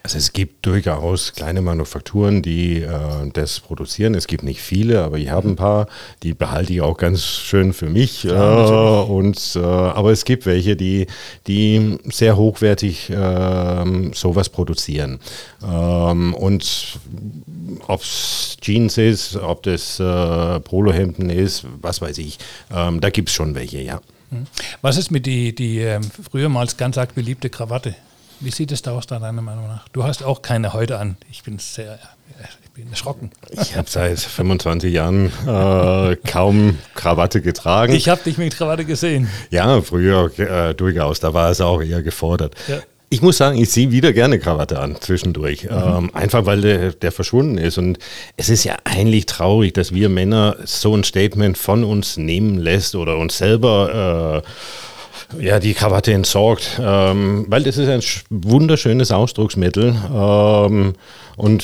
Also 0.03 0.17
es 0.17 0.31
gibt 0.31 0.65
durchaus 0.65 1.34
kleine 1.34 1.62
Manufakturen, 1.62 2.43
die 2.43 2.81
äh, 2.81 3.29
das 3.34 3.60
produzieren. 3.60 4.13
Es 4.13 4.27
gibt 4.27 4.43
nicht 4.43 4.62
viele, 4.62 5.03
aber 5.03 5.17
ich 5.17 5.29
habe 5.29 5.50
ein 5.50 5.55
paar, 5.55 5.88
die 6.22 6.34
behalte 6.34 6.74
ich 6.74 6.81
auch 6.81 6.98
ganz 6.98 7.24
schön 7.25 7.74
für 7.74 7.89
mich. 7.89 8.22
Klar, 8.22 9.07
äh, 9.07 9.12
und, 9.12 9.55
äh, 9.55 9.60
aber 9.60 10.12
es 10.12 10.24
gibt 10.25 10.45
welche, 10.45 10.75
die, 10.75 11.07
die 11.48 11.98
sehr 12.05 12.38
hochwertig 12.38 13.10
ähm, 13.10 14.13
sowas 14.13 14.50
produzieren. 14.50 15.19
Ähm, 15.63 16.36
und 16.36 17.00
ob 17.88 18.01
es 18.01 18.57
Jeans 18.62 19.00
ist, 19.00 19.36
ob 19.38 19.63
das 19.63 20.00
äh, 20.00 20.60
Polohemden 20.60 21.31
ist, 21.31 21.66
was 21.81 22.01
weiß 22.01 22.20
ich, 22.20 22.37
ähm, 22.72 23.01
da 23.01 23.09
gibt 23.09 23.29
es 23.29 23.35
schon 23.35 23.55
welche, 23.55 23.81
ja. 23.81 24.00
Hm. 24.35 24.48
Was 24.81 24.98
ist 24.98 25.11
mit 25.11 25.25
die, 25.25 25.53
die 25.53 25.79
ähm, 25.79 26.03
früher 26.31 26.50
mal 26.50 26.67
ganz 26.77 26.98
arg 26.98 27.15
beliebte 27.15 27.50
Krawatte? 27.50 27.95
Wie 28.39 28.51
sieht 28.51 28.71
es 28.71 28.81
da 28.81 28.91
aus, 28.91 29.07
deiner 29.07 29.31
Meinung 29.31 29.67
nach? 29.67 29.87
Du 29.89 30.03
hast 30.03 30.24
auch 30.24 30.41
keine 30.41 30.74
heute 30.74 31.00
an. 31.00 31.17
Ich 31.31 31.43
bin 31.43 31.57
sehr 31.57 32.00
ich 32.63 32.71
bin 32.71 32.89
erschrocken. 32.89 33.31
Ich 33.50 33.77
habe 33.77 33.89
seit 33.89 34.19
25 34.19 34.93
Jahren 34.93 35.31
äh, 35.48 36.17
kaum 36.27 36.77
Krawatte 36.93 37.41
getragen. 37.41 37.93
Ich 37.93 38.09
habe 38.09 38.21
dich 38.24 38.37
mit 38.37 38.57
Krawatte 38.57 38.83
gesehen. 38.83 39.29
Ja, 39.50 39.81
früher 39.81 40.37
äh, 40.37 40.74
durchaus. 40.75 41.21
Da 41.21 41.33
war 41.33 41.50
es 41.50 41.61
auch 41.61 41.81
eher 41.81 42.03
gefordert. 42.03 42.55
Ja. 42.67 42.79
Ich 43.09 43.22
muss 43.22 43.37
sagen, 43.37 43.57
ich 43.57 43.70
ziehe 43.70 43.91
wieder 43.91 44.13
gerne 44.13 44.39
Krawatte 44.39 44.79
an 44.79 44.98
zwischendurch. 45.00 45.63
Mhm. 45.63 45.70
Ähm, 45.72 46.11
einfach 46.13 46.46
weil 46.46 46.61
der, 46.61 46.91
der, 46.91 47.11
verschwunden 47.11 47.57
ist. 47.57 47.77
Und 47.77 48.00
es 48.37 48.50
ist 48.50 48.63
ja 48.63 48.77
eigentlich 48.83 49.25
traurig, 49.25 49.74
dass 49.74 49.94
wir 49.94 50.09
Männer 50.09 50.57
so 50.65 50.96
ein 50.96 51.03
Statement 51.03 51.57
von 51.57 51.83
uns 51.83 52.18
nehmen 52.18 52.57
lässt 52.57 52.96
oder 52.96 53.18
uns 53.18 53.37
selber 53.37 54.44
äh, 54.44 55.46
ja, 55.46 55.59
die 55.59 55.74
Krawatte 55.74 56.13
entsorgt. 56.13 56.79
Ähm, 56.81 57.46
weil 57.48 57.63
das 57.63 57.77
ist 57.77 57.89
ein 57.89 58.01
wunderschönes 58.29 59.11
Ausdrucksmittel. 59.11 59.96
Ähm, 60.13 60.94
und 61.35 61.63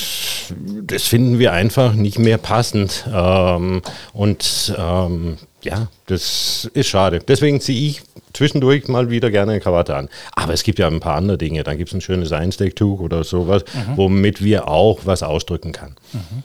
das 0.84 1.04
finden 1.04 1.39
wir 1.39 1.54
einfach 1.54 1.93
nicht 1.93 2.19
mehr 2.19 2.38
passend. 2.38 3.06
Ähm, 3.13 3.82
und 4.13 4.75
ähm, 4.77 5.38
ja, 5.63 5.88
das 6.08 6.69
ist 6.73 6.88
schade. 6.88 7.19
Deswegen 7.27 7.62
ziehe 7.62 7.89
ich 7.89 8.01
zwischendurch 8.41 8.88
mal 8.88 9.12
wieder 9.12 9.30
gerne 9.30 9.51
eine 9.51 9.62
Krawatte 9.62 9.95
an. 9.95 10.10
Aber 10.36 10.54
es 10.54 10.63
gibt 10.63 10.80
ja 10.80 10.88
ein 10.88 10.99
paar 10.99 11.15
andere 11.15 11.38
Dinge. 11.38 11.63
Dann 11.63 11.77
gibt 11.77 11.89
es 11.89 11.93
ein 11.93 12.01
schönes 12.01 12.32
Einstecktuch 12.32 12.99
oder 12.99 13.23
sowas, 13.23 13.63
mhm. 13.73 13.97
womit 13.97 14.43
wir 14.43 14.67
auch 14.67 15.01
was 15.06 15.21
ausdrücken 15.21 15.71
kann. 15.71 15.95
Mhm. 16.13 16.43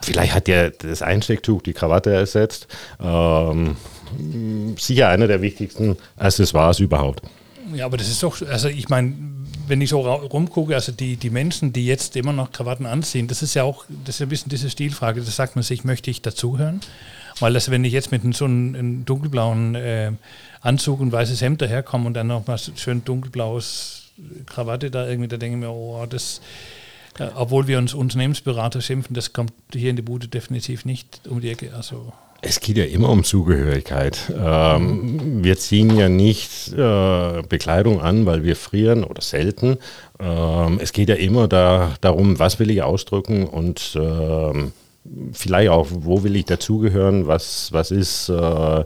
Vielleicht 0.00 0.34
hat 0.34 0.46
ja 0.46 0.70
das 0.70 1.02
Einstecktuch 1.02 1.62
die 1.62 1.72
Krawatte 1.72 2.12
ersetzt. 2.12 2.68
Ähm, 3.02 3.76
sicher 4.78 5.08
einer 5.08 5.26
der 5.26 5.42
wichtigsten 5.42 5.96
Accessoires 6.16 6.78
überhaupt. 6.78 7.22
Ja, 7.74 7.86
aber 7.86 7.96
das 7.96 8.08
ist 8.08 8.22
doch, 8.22 8.40
also 8.42 8.68
ich 8.68 8.88
meine, 8.88 9.14
wenn 9.66 9.80
ich 9.80 9.90
so 9.90 10.00
rumgucke, 10.00 10.74
also 10.74 10.92
die, 10.92 11.16
die 11.16 11.30
Menschen, 11.30 11.72
die 11.72 11.86
jetzt 11.86 12.14
immer 12.16 12.32
noch 12.32 12.52
Krawatten 12.52 12.86
anziehen, 12.86 13.26
das 13.26 13.42
ist 13.42 13.54
ja 13.54 13.64
auch, 13.64 13.84
das 14.04 14.16
ist 14.16 14.22
ein 14.22 14.28
bisschen 14.28 14.50
diese 14.50 14.70
Stilfrage, 14.70 15.20
das 15.20 15.34
sagt 15.34 15.56
man 15.56 15.62
sich, 15.64 15.82
möchte 15.82 16.10
ich 16.10 16.22
dazugehören? 16.22 16.80
Weil 17.40 17.54
das, 17.54 17.70
wenn 17.70 17.84
ich 17.84 17.92
jetzt 17.92 18.12
mit 18.12 18.22
so 18.36 18.44
einem, 18.44 18.74
einem 18.74 19.04
dunkelblauen 19.04 19.74
äh, 19.74 20.12
Anzug 20.62 21.00
und 21.00 21.12
weißes 21.12 21.40
Hemd 21.42 21.60
daherkomme 21.60 22.06
und 22.06 22.14
dann 22.14 22.28
noch 22.28 22.46
mal 22.46 22.58
schön 22.58 23.04
dunkelblaues 23.04 24.12
Krawatte 24.46 24.90
da 24.90 25.08
irgendwie, 25.08 25.28
da 25.28 25.36
denke 25.36 25.56
ich 25.56 25.60
mir, 25.62 25.70
oh, 25.70 26.06
das, 26.08 26.40
äh, 27.18 27.26
obwohl 27.34 27.66
wir 27.66 27.78
uns 27.78 27.94
Unternehmensberater 27.94 28.80
schimpfen, 28.80 29.14
das 29.14 29.32
kommt 29.32 29.52
hier 29.72 29.90
in 29.90 29.96
die 29.96 30.02
Bude 30.02 30.28
definitiv 30.28 30.84
nicht 30.84 31.20
um 31.28 31.40
die 31.40 31.50
Ecke. 31.50 31.74
Also 31.74 32.12
es 32.44 32.58
geht 32.58 32.76
ja 32.76 32.84
immer 32.84 33.08
um 33.08 33.22
Zugehörigkeit. 33.22 34.32
Ähm, 34.36 35.44
wir 35.44 35.56
ziehen 35.58 35.96
ja 35.96 36.08
nicht 36.08 36.72
äh, 36.72 37.42
Bekleidung 37.48 38.00
an, 38.00 38.26
weil 38.26 38.42
wir 38.42 38.56
frieren 38.56 39.04
oder 39.04 39.22
selten. 39.22 39.78
Ähm, 40.18 40.80
es 40.82 40.92
geht 40.92 41.08
ja 41.08 41.14
immer 41.14 41.46
da, 41.46 41.94
darum, 42.00 42.40
was 42.40 42.58
will 42.58 42.70
ich 42.70 42.82
ausdrücken 42.82 43.46
und 43.46 43.96
ähm, 43.96 44.72
vielleicht 45.32 45.70
auch, 45.70 45.86
wo 45.90 46.24
will 46.24 46.34
ich 46.34 46.44
dazugehören, 46.44 47.28
was, 47.28 47.72
was 47.72 47.92
ist. 47.92 48.28
Äh, 48.28 48.84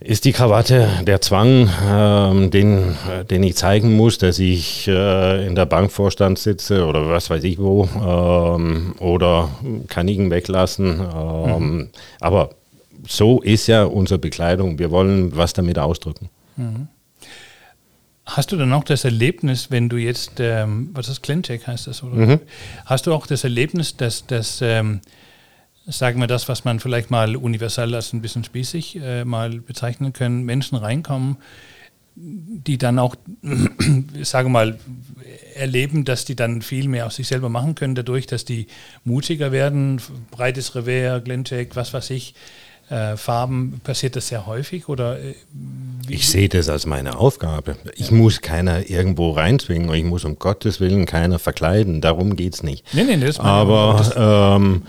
ist 0.00 0.24
die 0.24 0.32
Krawatte 0.32 0.88
der 1.06 1.20
Zwang, 1.20 1.68
ähm, 1.86 2.50
den, 2.50 2.96
äh, 3.08 3.24
den 3.24 3.42
ich 3.42 3.56
zeigen 3.56 3.96
muss, 3.96 4.16
dass 4.16 4.38
ich 4.38 4.88
äh, 4.88 5.46
in 5.46 5.54
der 5.54 5.66
Bankvorstand 5.66 6.38
sitze 6.38 6.86
oder 6.86 7.08
was 7.08 7.28
weiß 7.28 7.44
ich 7.44 7.58
wo, 7.58 7.88
ähm, 7.94 8.94
oder 8.98 9.50
kann 9.88 10.08
ich 10.08 10.16
ihn 10.16 10.30
weglassen. 10.30 11.00
Ähm, 11.00 11.76
mhm. 11.76 11.88
Aber 12.18 12.50
so 13.06 13.40
ist 13.42 13.66
ja 13.66 13.84
unsere 13.84 14.18
Bekleidung. 14.18 14.78
Wir 14.78 14.90
wollen 14.90 15.36
was 15.36 15.52
damit 15.52 15.78
ausdrücken. 15.78 16.30
Mhm. 16.56 16.88
Hast 18.24 18.52
du 18.52 18.56
dann 18.56 18.72
auch 18.72 18.84
das 18.84 19.04
Erlebnis, 19.04 19.70
wenn 19.70 19.88
du 19.88 19.96
jetzt, 19.96 20.34
ähm, 20.38 20.90
was 20.92 21.08
ist 21.08 21.22
Cleancheck 21.22 21.66
heißt 21.66 21.88
das, 21.88 22.02
oder? 22.02 22.14
Mhm. 22.14 22.40
Hast 22.86 23.06
du 23.06 23.12
auch 23.12 23.26
das 23.26 23.44
Erlebnis, 23.44 23.96
dass, 23.96 24.26
dass 24.26 24.60
ähm, 24.62 25.00
sagen 25.90 26.20
wir 26.20 26.26
das, 26.26 26.48
was 26.48 26.64
man 26.64 26.80
vielleicht 26.80 27.10
mal 27.10 27.36
universell 27.36 27.94
als 27.94 28.12
ein 28.12 28.22
bisschen 28.22 28.44
spießig 28.44 29.00
äh, 29.02 29.24
mal 29.24 29.60
bezeichnen 29.60 30.12
können, 30.12 30.44
Menschen 30.44 30.76
reinkommen, 30.76 31.36
die 32.16 32.78
dann 32.78 32.98
auch, 32.98 33.14
sage 34.22 34.48
mal, 34.48 34.78
erleben, 35.54 36.04
dass 36.04 36.24
die 36.24 36.36
dann 36.36 36.62
viel 36.62 36.88
mehr 36.88 37.06
aus 37.06 37.16
sich 37.16 37.28
selber 37.28 37.48
machen 37.48 37.74
können, 37.74 37.94
dadurch, 37.94 38.26
dass 38.26 38.44
die 38.44 38.66
mutiger 39.04 39.52
werden, 39.52 40.00
breites 40.30 40.74
Revers, 40.74 41.24
Glencheck, 41.24 41.76
was 41.76 41.92
weiß 41.92 42.10
ich, 42.10 42.34
äh, 42.90 43.16
Farben, 43.16 43.80
passiert 43.84 44.16
das 44.16 44.28
sehr 44.28 44.46
häufig 44.46 44.88
oder? 44.88 45.18
Äh, 45.18 45.34
ich 46.08 46.28
sehe 46.28 46.48
das 46.48 46.68
als 46.68 46.86
meine 46.86 47.18
Aufgabe. 47.18 47.76
Ich 47.94 48.10
muss 48.10 48.40
keiner 48.40 48.90
irgendwo 48.90 49.30
reinzwingen 49.30 49.88
und 49.88 49.94
ich 49.94 50.04
muss 50.04 50.24
um 50.24 50.38
Gottes 50.38 50.80
Willen 50.80 51.06
keiner 51.06 51.38
verkleiden. 51.38 52.00
Darum 52.00 52.34
geht 52.36 52.54
es 52.54 52.62
nicht. 52.62 52.84
Nee, 52.92 53.04
nee, 53.04 53.16
das 53.16 53.38
Aber 53.38 54.56
ähm, 54.56 54.82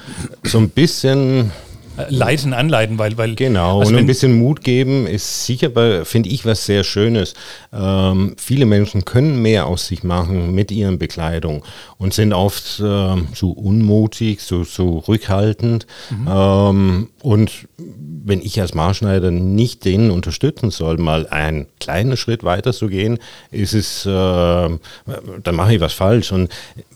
so 0.43 0.57
ein 0.57 0.69
bisschen 0.69 1.51
leiten, 2.09 2.53
anleiten, 2.53 2.97
weil. 2.97 3.17
weil 3.17 3.35
genau, 3.35 3.79
also 3.79 3.91
und 3.91 3.97
ein 3.97 4.05
bisschen 4.05 4.37
Mut 4.37 4.63
geben 4.63 5.07
ist 5.07 5.45
sicher, 5.45 6.05
finde 6.05 6.29
ich, 6.29 6.45
was 6.45 6.65
sehr 6.65 6.83
Schönes. 6.83 7.33
Ähm, 7.73 8.35
viele 8.37 8.65
Menschen 8.65 9.05
können 9.05 9.41
mehr 9.41 9.67
aus 9.67 9.87
sich 9.87 10.03
machen 10.03 10.53
mit 10.53 10.71
ihren 10.71 10.99
Bekleidung 10.99 11.63
und 11.97 12.13
sind 12.13 12.33
oft 12.33 12.79
äh, 12.79 13.15
so 13.33 13.51
unmutig, 13.51 14.41
so, 14.41 14.63
so 14.63 14.99
rückhaltend. 14.99 15.85
Mhm. 16.09 16.27
Ähm, 16.27 17.09
und 17.21 17.67
wenn 17.77 18.41
ich 18.41 18.59
als 18.61 18.73
Marschneider 18.73 19.31
nicht 19.31 19.85
denen 19.85 20.11
unterstützen 20.11 20.71
soll, 20.71 20.97
mal 20.97 21.27
einen 21.27 21.67
kleinen 21.79 22.17
Schritt 22.17 22.43
weiter 22.43 22.73
zu 22.73 22.87
gehen, 22.87 23.19
ist 23.51 23.73
es, 23.73 24.05
äh, 24.05 24.09
dann 24.09 25.55
mache 25.55 25.75
ich 25.75 25.81
was 25.81 25.93
falsch. 25.93 26.31
Und 26.31 26.49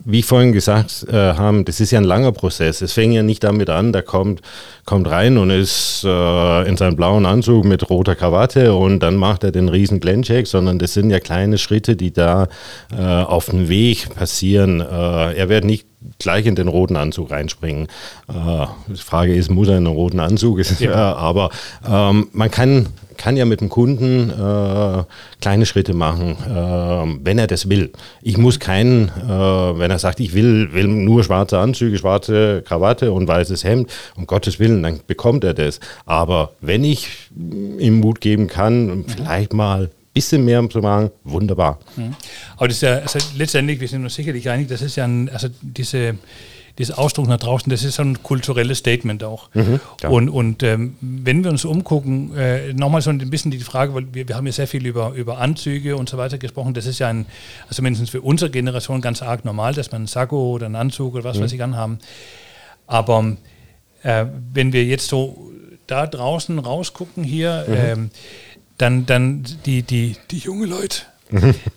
wie 0.06 0.22
vorhin 0.22 0.54
gesagt 0.54 1.06
äh, 1.10 1.34
haben, 1.34 1.66
das 1.66 1.80
ist 1.80 1.92
ja 1.92 2.00
ein 2.00 2.06
langer 2.06 2.32
Prozess. 2.32 2.82
Es 2.82 2.94
fängt 2.94 3.16
ja 3.16 3.24
nicht 3.24 3.44
damit 3.44 3.72
an, 3.72 3.92
da 3.92 4.04
kommt, 4.04 4.42
kommt 4.86 5.10
rein 5.10 5.40
und 5.40 5.50
ist 5.50 6.04
äh, 6.06 6.68
in 6.68 6.78
seinem 6.78 6.96
blauen 6.96 7.26
Anzug 7.26 7.66
mit 7.66 7.90
roter 7.90 8.16
Krawatte 8.16 8.76
und 8.76 9.00
dann 9.00 9.16
macht 9.16 9.44
er 9.44 9.52
den 9.52 9.68
riesen 9.68 10.00
Glencheck, 10.00 10.46
sondern 10.46 10.78
das 10.78 10.94
sind 10.94 11.10
ja 11.10 11.20
kleine 11.20 11.58
Schritte, 11.58 11.96
die 11.96 12.14
da 12.14 12.48
äh, 12.96 13.02
auf 13.02 13.48
dem 13.48 13.68
Weg 13.68 14.14
passieren. 14.14 14.80
Äh, 14.80 15.36
er 15.36 15.50
wird 15.50 15.66
nicht 15.66 15.88
gleich 16.20 16.46
in 16.46 16.56
den 16.56 16.68
roten 16.68 16.96
Anzug 16.96 17.32
reinspringen. 17.32 17.88
Äh, 18.28 18.66
die 18.88 18.96
Frage 18.96 19.36
ist, 19.36 19.50
muss 19.50 19.68
er 19.68 19.78
in 19.78 19.86
einen 19.86 19.96
roten 19.96 20.20
Anzug? 20.20 20.60
Ja. 20.80 21.16
aber 21.16 21.50
ähm, 21.88 22.28
man 22.34 22.52
kann 22.52 22.88
kann 23.18 23.38
ja 23.38 23.46
mit 23.46 23.62
dem 23.62 23.70
Kunden 23.70 24.30
äh, 24.30 25.04
kleine 25.42 25.66
Schritte 25.66 25.94
machen, 25.94 26.36
äh, 26.48 27.26
wenn 27.26 27.38
er 27.38 27.48
das 27.48 27.70
will. 27.70 27.92
Ich 28.22 28.38
muss 28.38 28.60
keinen, 28.60 29.10
äh, 29.10 29.80
wenn 29.80 29.92
er 29.92 30.00
sagt, 30.00 30.20
ich 30.20 30.34
will, 30.34 30.74
will 30.74 30.88
nur 30.88 31.24
schwarze 31.24 31.60
Anzüge, 31.60 31.98
schwarze 31.98 32.62
Krawatte 32.64 33.12
und 33.12 33.28
weißes 33.28 33.64
Hemd, 33.64 33.92
um 34.16 34.28
Gottes 34.28 34.60
Willen, 34.60 34.84
dann 34.84 35.00
bekommt 35.08 35.44
er 35.44 35.54
das. 35.54 35.80
Aber 36.06 36.52
wenn 36.62 36.84
ich 36.84 37.10
ihm 37.80 38.00
Mut 38.00 38.22
geben 38.22 38.48
kann, 38.48 39.06
vielleicht 39.08 39.54
mal 39.54 39.90
bisschen 40.16 40.44
mehr 40.44 40.68
zu 40.70 40.80
machen, 40.80 41.12
wunderbar. 41.24 41.80
Mhm. 41.96 42.16
Aber 42.58 42.68
das 42.68 42.78
ist 42.78 42.82
ja 42.82 42.96
also 42.96 43.20
letztendlich, 43.38 43.80
wir 43.80 43.88
sind 43.88 44.04
uns 44.04 44.16
sicherlich 44.16 44.50
einig, 44.50 44.68
das 44.68 44.82
ist 44.82 44.96
ja 44.96 45.04
ein, 45.04 45.30
also 45.30 45.48
diese 45.62 46.16
dieser 46.78 47.00
Ausdruck 47.00 47.28
nach 47.28 47.40
draußen, 47.40 47.70
das 47.70 47.84
ist 47.84 47.96
so 47.96 48.02
ein 48.04 48.22
kulturelles 48.22 48.80
Statement 48.80 49.24
auch. 49.24 49.50
Mhm, 49.54 49.80
und 50.10 50.30
und 50.30 50.64
ähm, 50.64 50.96
wenn 51.00 51.44
wir 51.44 51.52
uns 51.52 51.64
umgucken, 51.64 52.36
äh, 52.36 52.74
nochmal 52.74 53.02
so 53.02 53.10
ein 53.12 53.30
bisschen 53.30 53.52
die 53.52 53.60
Frage, 53.60 53.94
weil 53.94 54.08
wir, 54.14 54.28
wir 54.28 54.36
haben 54.36 54.46
ja 54.46 54.52
sehr 54.52 54.68
viel 54.68 54.86
über, 54.86 55.14
über 55.14 55.38
Anzüge 55.38 55.96
und 55.96 56.10
so 56.10 56.18
weiter 56.18 56.38
gesprochen, 56.38 56.74
das 56.74 56.86
ist 56.86 57.00
ja 57.00 57.08
ein, 57.08 57.28
also 57.70 57.82
mindestens 57.82 58.10
für 58.10 58.22
unsere 58.22 58.52
Generation 58.52 59.00
ganz 59.00 59.22
arg 59.22 59.46
normal, 59.46 59.74
dass 59.74 59.92
man 59.92 60.02
einen 60.02 60.08
Sakko 60.08 60.52
oder 60.52 60.66
einen 60.66 60.76
Anzug 60.76 61.16
oder 61.16 61.24
was 61.24 61.38
mhm. 61.38 61.44
weiß 61.44 61.54
ich 61.54 61.64
anhaben. 61.64 62.00
Aber 62.88 63.38
äh, 64.04 64.26
wenn 64.54 64.74
wir 64.74 64.84
jetzt 64.84 65.08
so 65.08 65.52
da 65.88 66.08
draußen 66.08 66.60
rausgucken 66.60 67.24
hier, 67.24 67.66
mhm. 67.68 67.74
ähm, 67.74 68.12
dann, 68.78 69.06
dann 69.06 69.46
die, 69.66 69.84
die, 69.84 70.16
die 70.32 70.38
junge 70.40 70.66
Leute, 70.66 71.04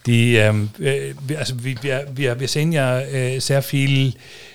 die, 0.07 0.37
ähm, 0.37 0.71
äh, 0.79 1.15
also 1.37 1.55
wir, 1.63 2.07
wir, 2.15 2.41
wir 2.41 2.49
sehen 2.49 2.73
ja 2.73 3.01
äh, 3.01 3.39
sehr 3.39 3.63
viel 3.63 4.15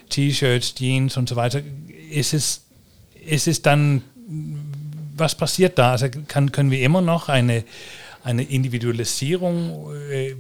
T-Shirts, 0.10 0.76
Jeans 0.76 1.18
und 1.18 1.30
so 1.30 1.36
weiter. 1.36 1.62
Ist 2.12 2.34
es, 2.34 2.62
ist 3.26 3.48
es 3.48 3.62
dann, 3.62 4.04
was 5.16 5.36
passiert 5.36 5.78
da? 5.80 5.92
Also 5.92 6.08
kann, 6.28 6.52
können 6.52 6.70
wir 6.70 6.82
immer 6.82 7.02
noch 7.02 7.30
eine, 7.30 7.64
eine 8.24 8.44
Individualisierung 8.44 9.92
äh, 10.12 10.36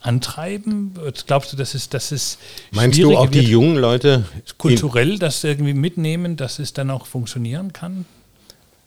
antreiben? 0.00 0.94
Glaubst 1.26 1.52
du, 1.52 1.56
dass 1.56 1.74
es, 1.74 1.88
dass 1.88 2.12
es 2.12 2.38
Meinst 2.70 2.98
du 2.98 3.16
auch 3.16 3.28
die 3.28 3.42
jungen 3.42 3.76
Leute 3.76 4.24
kulturell 4.58 5.18
das 5.18 5.44
irgendwie 5.44 5.74
mitnehmen, 5.74 6.36
dass 6.36 6.58
es 6.58 6.72
dann 6.72 6.90
auch 6.90 7.06
funktionieren 7.06 7.72
kann? 7.72 8.06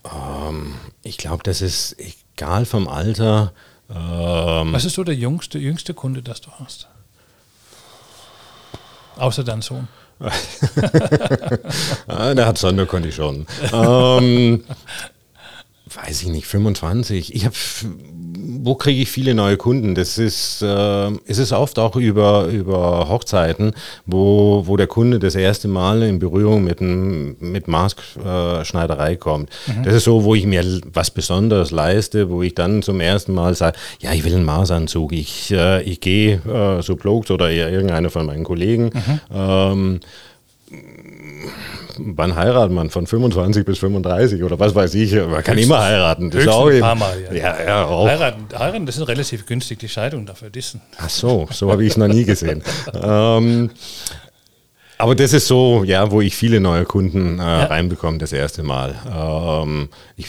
Ähm, 0.05 0.75
ich 1.03 1.17
glaube, 1.17 1.43
das 1.43 1.61
ist 1.61 1.95
egal 1.99 2.65
vom 2.65 2.87
Alter. 2.87 3.53
Ähm, 3.89 4.73
Was 4.73 4.85
ist 4.85 4.95
so 4.95 5.03
der 5.03 5.15
jüngste, 5.15 5.59
jüngste 5.59 5.93
Kunde, 5.93 6.21
das 6.21 6.41
du 6.41 6.51
hast? 6.59 6.87
Außer 9.17 9.43
dein 9.43 9.61
Sohn. 9.61 9.87
ah, 12.07 12.33
der 12.33 12.45
hat 12.45 12.57
Sonderkonditionen. 12.57 13.45
ähm, 13.73 14.63
weiß 15.95 16.23
ich 16.23 16.29
nicht, 16.29 16.45
25. 16.45 17.33
Ich 17.33 17.45
habe, 17.45 17.55
wo 18.61 18.75
kriege 18.75 19.01
ich 19.01 19.09
viele 19.09 19.33
neue 19.33 19.57
Kunden? 19.57 19.95
Das 19.95 20.17
ist, 20.17 20.61
äh, 20.61 21.11
es 21.25 21.37
ist 21.37 21.53
oft 21.53 21.79
auch 21.79 21.95
über, 21.95 22.47
über 22.47 23.07
Hochzeiten, 23.07 23.73
wo, 24.05 24.63
wo 24.65 24.77
der 24.77 24.87
Kunde 24.87 25.19
das 25.19 25.35
erste 25.35 25.67
Mal 25.67 26.03
in 26.03 26.19
Berührung 26.19 26.63
mit, 26.63 26.81
mit 26.81 27.67
Maßschneiderei 27.67 29.13
äh, 29.13 29.17
kommt. 29.17 29.49
Mhm. 29.67 29.83
Das 29.83 29.95
ist 29.95 30.03
so, 30.03 30.23
wo 30.23 30.35
ich 30.35 30.45
mir 30.45 30.63
was 30.91 31.11
Besonderes 31.11 31.71
leiste, 31.71 32.29
wo 32.29 32.41
ich 32.43 32.55
dann 32.55 32.81
zum 32.81 32.99
ersten 32.99 33.33
Mal 33.33 33.55
sage, 33.55 33.77
ja, 33.99 34.11
ich 34.13 34.23
will 34.23 34.35
einen 34.35 34.45
Maßanzug. 34.45 35.13
Ich, 35.13 35.51
äh, 35.51 35.81
ich 35.83 36.01
gehe 36.01 36.35
äh, 36.45 36.81
so 36.81 36.95
Blogs 36.95 37.31
oder 37.31 37.51
irgendeiner 37.51 38.09
von 38.09 38.25
meinen 38.25 38.43
Kollegen. 38.43 38.85
Mhm. 38.85 39.19
Ähm, 39.33 39.99
wann 41.99 42.35
heiratet 42.35 42.73
man? 42.73 42.89
Von 42.89 43.07
25 43.07 43.65
bis 43.65 43.79
35 43.79 44.43
oder 44.43 44.59
was 44.59 44.75
weiß 44.75 44.93
ich. 44.95 45.13
Man 45.13 45.43
kann 45.43 45.57
immer 45.57 45.81
heiraten. 45.81 46.31
Das 46.31 46.41
ist 46.41 46.47
auch 46.47 46.69
ein 46.69 46.79
paar 46.79 46.95
Mal, 46.95 47.21
ja. 47.31 47.33
ja, 47.33 47.63
ja 47.65 47.85
auch. 47.85 48.07
Heiraten, 48.07 48.45
heiraten, 48.57 48.85
das 48.85 48.97
ist 48.97 49.07
relativ 49.07 49.45
günstig, 49.45 49.79
die 49.79 49.89
Scheidung 49.89 50.25
dafür. 50.25 50.49
Dissen. 50.49 50.81
Ach 50.97 51.09
so, 51.09 51.47
so 51.51 51.71
habe 51.71 51.83
ich 51.83 51.91
es 51.91 51.97
noch 51.97 52.07
nie 52.07 52.23
gesehen. 52.23 52.63
ähm, 52.93 53.69
aber 54.97 55.15
das 55.15 55.33
ist 55.33 55.47
so, 55.47 55.83
ja, 55.83 56.11
wo 56.11 56.21
ich 56.21 56.35
viele 56.35 56.59
neue 56.59 56.85
Kunden 56.85 57.39
äh, 57.39 57.41
ja. 57.41 57.65
reinbekomme, 57.65 58.17
das 58.17 58.31
erste 58.31 58.63
Mal. 58.63 58.95
Ähm, 59.11 59.89
ich 60.15 60.27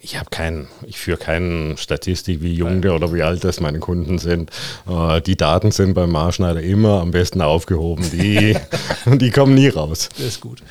ich 0.00 0.16
habe 0.16 0.30
keinen, 0.30 0.68
ich 0.86 0.98
führe 0.98 1.18
keine 1.18 1.76
Statistik, 1.76 2.40
wie 2.40 2.54
jung 2.54 2.80
der 2.80 2.94
oder 2.94 3.12
wie 3.12 3.22
alt 3.22 3.42
das 3.42 3.60
meine 3.60 3.80
Kunden 3.80 4.18
sind. 4.18 4.50
Äh, 4.88 5.20
die 5.20 5.36
Daten 5.36 5.72
sind 5.72 5.94
beim 5.94 6.10
Marschneider 6.10 6.62
immer 6.62 7.00
am 7.00 7.10
besten 7.10 7.42
aufgehoben. 7.42 8.08
Die, 8.12 8.56
die 9.06 9.30
kommen 9.30 9.54
nie 9.54 9.68
raus. 9.68 10.08
Das 10.16 10.26
ist 10.26 10.40
gut. 10.40 10.62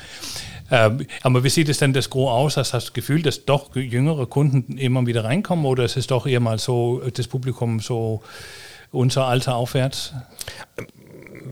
Ähm, 0.70 1.06
aber 1.22 1.44
wie 1.44 1.50
sieht 1.50 1.68
es 1.68 1.78
denn 1.78 1.92
das 1.92 2.08
Gros 2.08 2.30
aus? 2.30 2.56
Hast 2.56 2.72
du 2.72 2.76
das 2.78 2.92
Gefühl, 2.92 3.22
dass 3.22 3.44
doch 3.44 3.76
jüngere 3.76 4.26
Kunden 4.26 4.78
immer 4.78 5.06
wieder 5.06 5.24
reinkommen 5.24 5.66
oder 5.66 5.84
ist 5.84 5.96
es 5.96 6.06
doch 6.06 6.26
eher 6.26 6.40
mal 6.40 6.58
so, 6.58 7.02
das 7.12 7.28
Publikum 7.28 7.80
so 7.80 8.22
unser 8.90 9.26
Alter 9.26 9.56
aufwärts? 9.56 10.14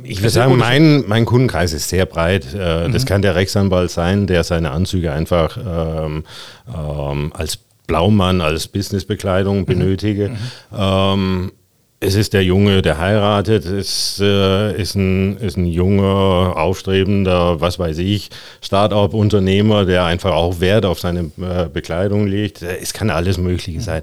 Ich 0.04 0.20
würde 0.20 0.30
sagen, 0.30 0.56
mein, 0.56 1.04
mein 1.06 1.24
Kundenkreis 1.24 1.72
ist 1.72 1.88
sehr 1.88 2.06
breit. 2.06 2.54
Äh, 2.54 2.90
das 2.90 3.04
mhm. 3.04 3.08
kann 3.08 3.22
der 3.22 3.34
Rechtsanwalt 3.34 3.90
sein, 3.90 4.26
der 4.26 4.44
seine 4.44 4.70
Anzüge 4.70 5.12
einfach 5.12 5.56
ähm, 5.56 6.24
ähm, 6.68 7.32
als 7.34 7.58
Blaumann, 7.86 8.40
als 8.40 8.68
Businessbekleidung 8.68 9.60
mhm. 9.60 9.64
benötige. 9.66 10.28
Mhm. 10.30 10.36
Ähm, 10.76 11.52
es 12.00 12.16
ist 12.16 12.34
der 12.34 12.44
Junge, 12.44 12.82
der 12.82 12.98
heiratet, 12.98 13.64
es 13.64 14.20
äh, 14.20 14.80
ist, 14.80 14.94
ein, 14.94 15.38
ist 15.38 15.56
ein 15.56 15.64
junger, 15.64 16.54
aufstrebender, 16.56 17.60
was 17.62 17.78
weiß 17.78 17.98
ich, 17.98 18.28
Start-up-Unternehmer, 18.60 19.86
der 19.86 20.04
einfach 20.04 20.32
auch 20.32 20.60
Wert 20.60 20.84
auf 20.84 21.00
seine 21.00 21.30
äh, 21.40 21.66
Bekleidung 21.72 22.26
legt. 22.26 22.60
Es 22.62 22.92
kann 22.92 23.08
alles 23.08 23.38
Mögliche 23.38 23.80
sein. 23.80 24.02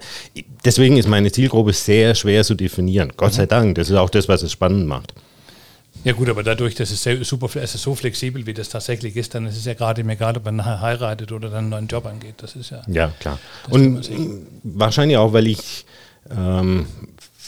Deswegen 0.66 0.98
ist 0.98 1.08
meine 1.08 1.32
Zielgruppe 1.32 1.74
sehr 1.74 2.16
schwer 2.16 2.44
zu 2.44 2.56
definieren. 2.56 3.14
Gott 3.18 3.34
sei 3.34 3.46
Dank, 3.46 3.76
das 3.76 3.90
ist 3.90 3.98
auch 3.98 4.10
das, 4.10 4.28
was 4.28 4.42
es 4.42 4.52
spannend 4.52 4.88
macht. 4.88 5.14
Ja 6.04 6.14
gut, 6.14 6.30
aber 6.30 6.44
dadurch, 6.44 6.76
dass 6.76 6.90
es 6.92 7.04
super, 7.28 7.48
es 7.62 7.76
ist 7.76 7.84
so 7.84 7.94
flexibel, 7.96 8.46
wie 8.46 8.54
das 8.54 8.70
tatsächlich 8.70 9.16
ist, 9.16 9.36
dann 9.36 9.46
ist 9.46 9.58
es 9.58 9.66
ja 9.66 9.74
gerade 9.74 10.04
mir 10.04 10.14
egal, 10.14 10.36
ob 10.38 10.46
man 10.46 10.66
heiratet 10.66 11.32
oder 11.32 11.50
dann 11.50 11.60
einen 11.60 11.70
neuen 11.70 11.88
Job 11.88 12.06
angeht. 12.06 12.36
Das 12.38 12.56
ist 12.56 12.72
ja. 12.72 12.82
Ja, 12.88 13.14
klar. 13.20 13.40
Und 13.70 14.10
wahrscheinlich 14.64 15.18
auch, 15.18 15.34
weil 15.34 15.48
ich 15.48 15.86
ähm, 16.36 16.88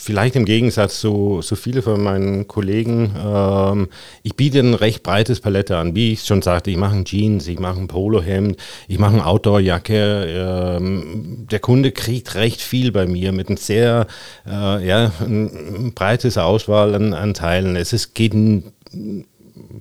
vielleicht 0.03 0.35
im 0.35 0.45
Gegensatz 0.45 0.99
zu 0.99 1.39
so 1.41 1.55
viele 1.55 1.81
von 1.81 2.01
meinen 2.03 2.47
Kollegen, 2.47 3.15
ähm, 3.17 3.87
ich 4.21 4.35
biete 4.35 4.59
ein 4.59 4.73
recht 4.73 5.01
breites 5.01 5.39
Palette 5.39 5.77
an. 5.77 5.95
Wie 5.95 6.11
ich 6.11 6.25
schon 6.25 6.41
sagte, 6.41 6.71
ich 6.71 6.77
mache 6.77 6.95
ein 6.95 7.05
Jeans, 7.05 7.47
ich 7.47 7.59
mache 7.59 7.79
ein 7.79 7.87
Polohemd, 7.87 8.57
ich 8.87 8.99
mache 8.99 9.13
eine 9.13 9.25
Outdoorjacke. 9.25 10.77
Ähm, 10.77 11.47
der 11.49 11.59
Kunde 11.59 11.91
kriegt 11.91 12.35
recht 12.35 12.61
viel 12.61 12.91
bei 12.91 13.07
mir 13.07 13.31
mit 13.31 13.47
einem 13.47 13.57
sehr, 13.57 14.07
äh, 14.45 14.85
ja, 14.85 15.11
ein, 15.21 15.93
breites 15.95 16.37
Auswahl 16.37 16.95
an, 16.95 17.13
an 17.13 17.33
Teilen. 17.33 17.77
Es 17.77 17.93
ist, 17.93 18.13
geht 18.13 18.33
ein, 18.33 18.73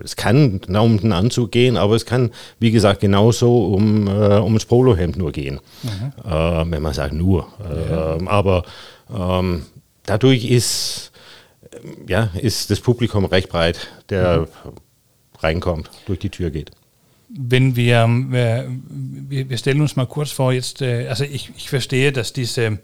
es 0.05 0.15
kann 0.15 0.61
um 0.69 1.01
den 1.01 1.13
Anzug 1.13 1.51
gehen, 1.51 1.77
aber 1.77 1.97
es 1.97 2.07
kann, 2.07 2.31
wie 2.61 2.71
gesagt, 2.71 3.01
genauso 3.01 3.75
um, 3.75 4.07
äh, 4.07 4.41
ums 4.41 4.67
Polohemd 4.67 5.17
nur 5.17 5.33
gehen. 5.33 5.61
Mhm. 5.83 6.31
Äh, 6.31 6.71
wenn 6.71 6.83
man 6.83 6.95
sagt 6.95 7.13
nur. 7.13 7.49
Ja. 7.91 8.17
Äh, 8.17 8.27
aber 8.27 8.65
ähm, 9.13 9.63
dadurch 10.05 10.45
ist, 10.45 11.13
ja, 12.07 12.31
ist 12.35 12.71
das 12.71 12.81
Publikum 12.81 13.25
recht 13.25 13.49
breit, 13.49 13.89
der 14.09 14.41
mhm. 14.41 14.47
reinkommt, 15.39 15.91
durch 16.07 16.19
die 16.19 16.31
Tür 16.31 16.51
geht. 16.51 16.71
Wenn 17.29 17.77
wir, 17.77 18.05
äh, 18.33 18.65
wir, 18.69 19.49
wir, 19.49 19.57
stellen 19.57 19.81
uns 19.81 19.97
mal 19.97 20.07
kurz 20.07 20.31
vor, 20.31 20.53
jetzt, 20.53 20.83
äh, 20.83 21.09
also 21.09 21.25
ich, 21.25 21.51
ich 21.57 21.71
verstehe, 21.71 22.13
dass 22.13 22.33
diese 22.33 22.79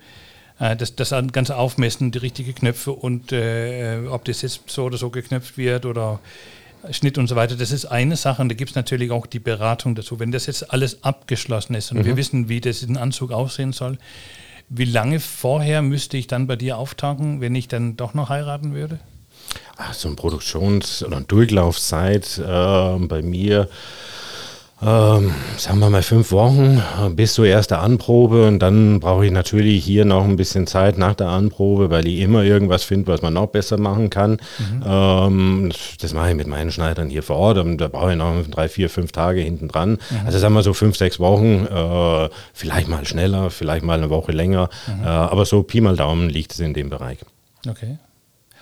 äh, 0.59 0.77
das, 0.77 0.97
das 0.97 1.15
ganze 1.33 1.57
Aufmessen, 1.57 2.11
die 2.11 2.19
richtigen 2.19 2.55
Knöpfe 2.55 2.93
und 2.93 3.33
äh, 3.33 3.99
ob 4.09 4.25
das 4.25 4.43
jetzt 4.43 4.63
so 4.69 4.85
oder 4.85 4.97
so 4.97 5.11
geknöpft 5.11 5.59
wird 5.59 5.87
oder 5.87 6.21
Schnitt 6.91 7.19
und 7.19 7.27
so 7.27 7.37
weiter, 7.37 7.57
das 7.57 7.73
ist 7.73 7.87
eine 7.87 8.17
Sache 8.17 8.41
und 8.41 8.49
da 8.49 8.55
gibt 8.55 8.71
es 8.71 8.77
natürlich 8.77 9.11
auch 9.11 9.27
die 9.27 9.41
Beratung 9.41 9.95
dazu. 9.95 10.21
Wenn 10.21 10.31
das 10.31 10.47
jetzt 10.47 10.73
alles 10.73 11.03
abgeschlossen 11.03 11.75
ist 11.75 11.91
und 11.91 11.99
mhm. 11.99 12.05
wir 12.05 12.17
wissen, 12.17 12.49
wie 12.49 12.61
das 12.61 12.83
in 12.83 12.97
Anzug 12.97 13.33
aussehen 13.33 13.73
soll, 13.73 13.99
wie 14.69 14.85
lange 14.85 15.21
vorher 15.21 15.83
müsste 15.83 16.17
ich 16.17 16.27
dann 16.27 16.47
bei 16.47 16.57
dir 16.57 16.79
auftauchen, 16.79 17.41
wenn 17.41 17.55
ich 17.55 17.69
dann 17.69 17.97
doch 17.97 18.15
noch 18.15 18.29
heiraten 18.29 18.75
würde? 18.75 18.99
Ach, 19.77 19.95
so 19.95 20.09
eine 20.09 20.17
Produktions- 20.17 21.05
oder 21.05 21.21
Durchlaufzeit 21.21 22.39
äh, 22.39 22.99
bei 23.07 23.23
mir 23.23 23.69
ähm, 24.81 25.35
sagen 25.57 25.81
wir 25.81 25.91
mal 25.91 26.03
fünf 26.03 26.31
Wochen 26.31 26.81
bis 27.11 27.35
zur 27.35 27.47
ersten 27.47 27.75
Anprobe 27.75 28.47
und 28.47 28.61
dann 28.61 29.01
brauche 29.01 29.27
ich 29.27 29.33
natürlich 29.33 29.85
hier 29.85 30.05
noch 30.05 30.25
ein 30.25 30.37
bisschen 30.37 30.67
Zeit 30.67 30.99
nach 30.99 31.15
der 31.15 31.29
Anprobe, 31.29 31.91
weil 31.91 32.07
ich 32.07 32.21
immer 32.21 32.45
irgendwas 32.45 32.85
finde, 32.85 33.09
was 33.09 33.21
man 33.21 33.35
noch 33.35 33.49
besser 33.49 33.77
machen 33.77 34.09
kann. 34.09 34.39
Mhm. 34.59 34.85
Ähm, 34.87 35.73
das 36.01 36.15
mache 36.15 36.31
ich 36.31 36.37
mit 36.37 36.47
meinen 36.47 36.71
Schneidern 36.71 37.11
hier 37.11 37.23
vor 37.23 37.37
Ort 37.37 37.59
und 37.59 37.79
da 37.79 37.89
brauche 37.89 38.13
ich 38.13 38.17
noch 38.19 38.35
drei, 38.49 38.69
vier, 38.69 38.89
fünf 38.89 39.11
Tage 39.11 39.41
hinten 39.41 39.69
dran. 39.69 39.99
Mhm. 40.11 40.27
Also 40.27 40.39
sagen 40.39 40.55
wir 40.55 40.63
so 40.63 40.75
fünf, 40.75 40.97
sechs 40.97 41.19
Wochen, 41.19 41.67
äh, 41.67 42.29
vielleicht 42.55 42.89
mal 42.89 43.05
schneller, 43.05 43.51
vielleicht 43.51 43.85
mal 43.85 43.99
eine 43.99 44.11
Woche 44.11 44.33
länger, 44.33 44.71
mhm. 44.87 45.05
äh, 45.05 45.09
aber 45.09 45.45
so 45.45 45.63
Pi 45.65 45.81
mal 45.81 45.97
Daumen 45.97 46.31
liegt 46.31 46.53
es 46.53 46.61
in 46.61 46.73
dem 46.73 46.89
Bereich. 46.89 47.19
Okay. 47.69 47.99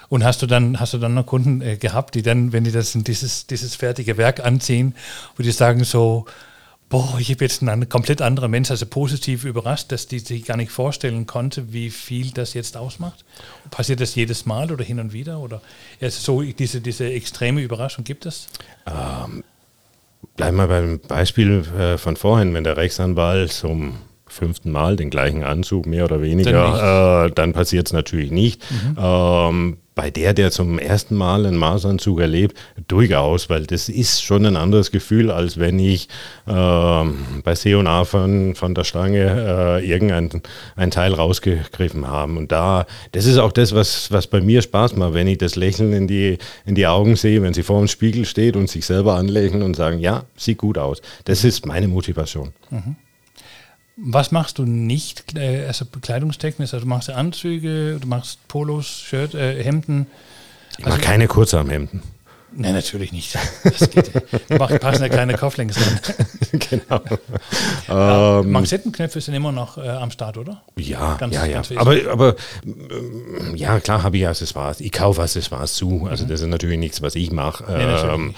Und 0.08 0.24
hast 0.24 0.42
du 0.42 0.46
dann, 0.46 0.78
hast 0.78 0.94
du 0.94 0.98
dann 0.98 1.14
noch 1.14 1.26
Kunden 1.26 1.60
äh, 1.60 1.76
gehabt, 1.76 2.14
die 2.14 2.22
dann, 2.22 2.52
wenn 2.52 2.64
die 2.64 2.72
das 2.72 2.94
in 2.94 3.04
dieses, 3.04 3.46
dieses 3.46 3.74
fertige 3.74 4.16
Werk 4.16 4.44
anziehen, 4.44 4.94
wo 5.36 5.42
die 5.42 5.50
sagen 5.50 5.84
so, 5.84 6.26
boah, 6.88 7.16
ich 7.18 7.30
habe 7.30 7.44
jetzt 7.44 7.62
einen 7.62 7.88
komplett 7.88 8.22
anderen 8.22 8.50
Mensch, 8.50 8.70
also 8.70 8.86
positiv 8.86 9.44
überrascht, 9.44 9.90
dass 9.90 10.06
die 10.06 10.20
sich 10.20 10.44
gar 10.44 10.56
nicht 10.56 10.70
vorstellen 10.70 11.26
konnte, 11.26 11.72
wie 11.72 11.90
viel 11.90 12.30
das 12.30 12.54
jetzt 12.54 12.76
ausmacht? 12.76 13.24
Passiert 13.70 14.00
das 14.00 14.14
jedes 14.14 14.46
Mal 14.46 14.70
oder 14.70 14.84
hin 14.84 15.00
und 15.00 15.12
wieder? 15.12 15.40
Oder 15.40 15.60
also 16.00 16.20
so 16.20 16.42
diese, 16.42 16.80
diese 16.80 17.12
extreme 17.12 17.60
Überraschung 17.60 18.04
gibt 18.04 18.26
es? 18.26 18.46
Ähm, 18.86 19.42
bleiben 20.36 20.56
wir 20.56 20.68
beim 20.68 21.00
Beispiel 21.00 21.64
äh, 21.78 21.98
von 21.98 22.16
vorhin, 22.16 22.54
wenn 22.54 22.64
der 22.64 22.76
Rechtsanwalt 22.76 23.52
zum 23.52 23.96
fünften 24.28 24.70
Mal 24.70 24.96
den 24.96 25.10
gleichen 25.10 25.44
Anzug, 25.44 25.86
mehr 25.86 26.04
oder 26.04 26.20
weniger, 26.20 26.52
dann, 26.52 27.30
äh, 27.30 27.32
dann 27.34 27.52
passiert 27.52 27.86
es 27.86 27.92
natürlich 27.92 28.30
nicht. 28.30 28.62
Mhm. 28.70 28.96
Ähm, 28.98 29.76
bei 29.96 30.10
der, 30.10 30.34
der 30.34 30.50
zum 30.50 30.78
ersten 30.78 31.16
Mal 31.16 31.46
einen 31.46 31.56
Maßanzug 31.56 32.20
erlebt, 32.20 32.56
durchaus, 32.86 33.48
weil 33.48 33.66
das 33.66 33.88
ist 33.88 34.22
schon 34.22 34.44
ein 34.44 34.54
anderes 34.54 34.90
Gefühl, 34.90 35.30
als 35.30 35.58
wenn 35.58 35.78
ich 35.78 36.08
äh, 36.46 36.52
bei 37.42 37.54
C&A 37.54 38.04
von, 38.04 38.54
von 38.54 38.74
der 38.74 38.84
Stange 38.84 39.80
äh, 39.80 39.90
irgendein 39.90 40.42
ein 40.76 40.90
Teil 40.90 41.14
rausgegriffen 41.14 42.06
habe. 42.06 42.34
Und 42.34 42.52
da, 42.52 42.86
das 43.12 43.24
ist 43.24 43.38
auch 43.38 43.52
das, 43.52 43.74
was, 43.74 44.12
was 44.12 44.26
bei 44.26 44.42
mir 44.42 44.60
Spaß 44.60 44.96
macht, 44.96 45.14
wenn 45.14 45.26
ich 45.28 45.38
das 45.38 45.56
Lächeln 45.56 45.94
in 45.94 46.06
die, 46.06 46.36
in 46.66 46.74
die 46.74 46.86
Augen 46.86 47.16
sehe, 47.16 47.40
wenn 47.40 47.54
sie 47.54 47.62
vor 47.62 47.78
dem 47.78 47.88
Spiegel 47.88 48.26
steht 48.26 48.54
und 48.54 48.68
sich 48.68 48.84
selber 48.84 49.14
anlächeln 49.14 49.62
und 49.62 49.76
sagen, 49.76 49.98
ja, 49.98 50.24
sieht 50.36 50.58
gut 50.58 50.76
aus. 50.76 51.00
Das 51.24 51.42
ist 51.42 51.64
meine 51.64 51.88
Motivation. 51.88 52.52
Mhm. 52.70 52.96
Was 53.96 54.30
machst 54.30 54.58
du 54.58 54.64
nicht, 54.64 55.36
äh, 55.36 55.66
also 55.66 55.86
bekleidungstechnisch? 55.86 56.74
Also 56.74 56.84
du 56.84 56.88
machst 56.88 57.08
Anzüge, 57.08 57.98
du 57.98 58.06
machst 58.06 58.46
Polos, 58.46 58.86
Shirt, 58.86 59.34
äh, 59.34 59.62
Hemden. 59.62 60.06
Ich 60.72 60.84
also, 60.84 60.98
mache 60.98 61.00
keine 61.00 61.28
Kurzarmhemden. 61.28 62.02
Nein, 62.58 62.74
natürlich 62.74 63.12
nicht. 63.12 63.36
Das 63.64 63.90
geht. 63.90 64.12
Du 64.48 64.56
machst, 64.56 64.80
passen 64.80 65.02
ja 65.02 65.08
kleine 65.08 65.34
Kopflängs 65.34 65.76
genau. 66.52 67.00
Ja, 67.88 68.40
ähm, 68.40 68.50
Manschettenknöpfe 68.50 69.20
sind 69.20 69.34
immer 69.34 69.52
noch 69.52 69.76
äh, 69.76 69.88
am 69.88 70.10
Start, 70.10 70.38
oder? 70.38 70.62
Ja, 70.78 71.16
ganz, 71.16 71.34
ja, 71.34 71.44
ja. 71.44 71.62
aber, 71.76 71.96
aber 72.10 72.36
ähm, 72.64 73.54
ja, 73.56 73.78
klar 73.80 74.02
habe 74.02 74.16
ich 74.16 74.26
Accessoires. 74.26 74.80
Ich 74.80 74.92
kaufe 74.92 75.22
Accessoires 75.22 75.74
zu. 75.74 76.06
Also 76.08 76.24
mhm. 76.24 76.28
das 76.28 76.40
ist 76.40 76.46
natürlich 76.46 76.78
nichts, 76.78 77.02
was 77.02 77.14
ich 77.14 77.30
mache. 77.30 77.64
Ähm, 77.68 78.10
ähm, 78.10 78.34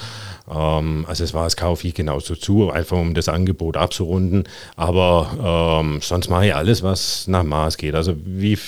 also 0.48 1.24
es 1.24 1.34
war 1.34 1.46
es 1.46 1.56
kaufe 1.56 1.86
ich 1.86 1.94
genauso 1.94 2.34
zu, 2.34 2.70
einfach 2.70 2.96
um 2.96 3.14
das 3.14 3.28
Angebot 3.28 3.76
abzurunden. 3.76 4.44
Aber 4.76 5.80
ähm, 5.82 6.00
sonst 6.00 6.28
mache 6.28 6.46
ich 6.46 6.54
alles, 6.54 6.82
was 6.82 7.28
nach 7.28 7.44
Maß 7.44 7.76
geht. 7.76 7.94
Also 7.94 8.14
wie 8.24 8.58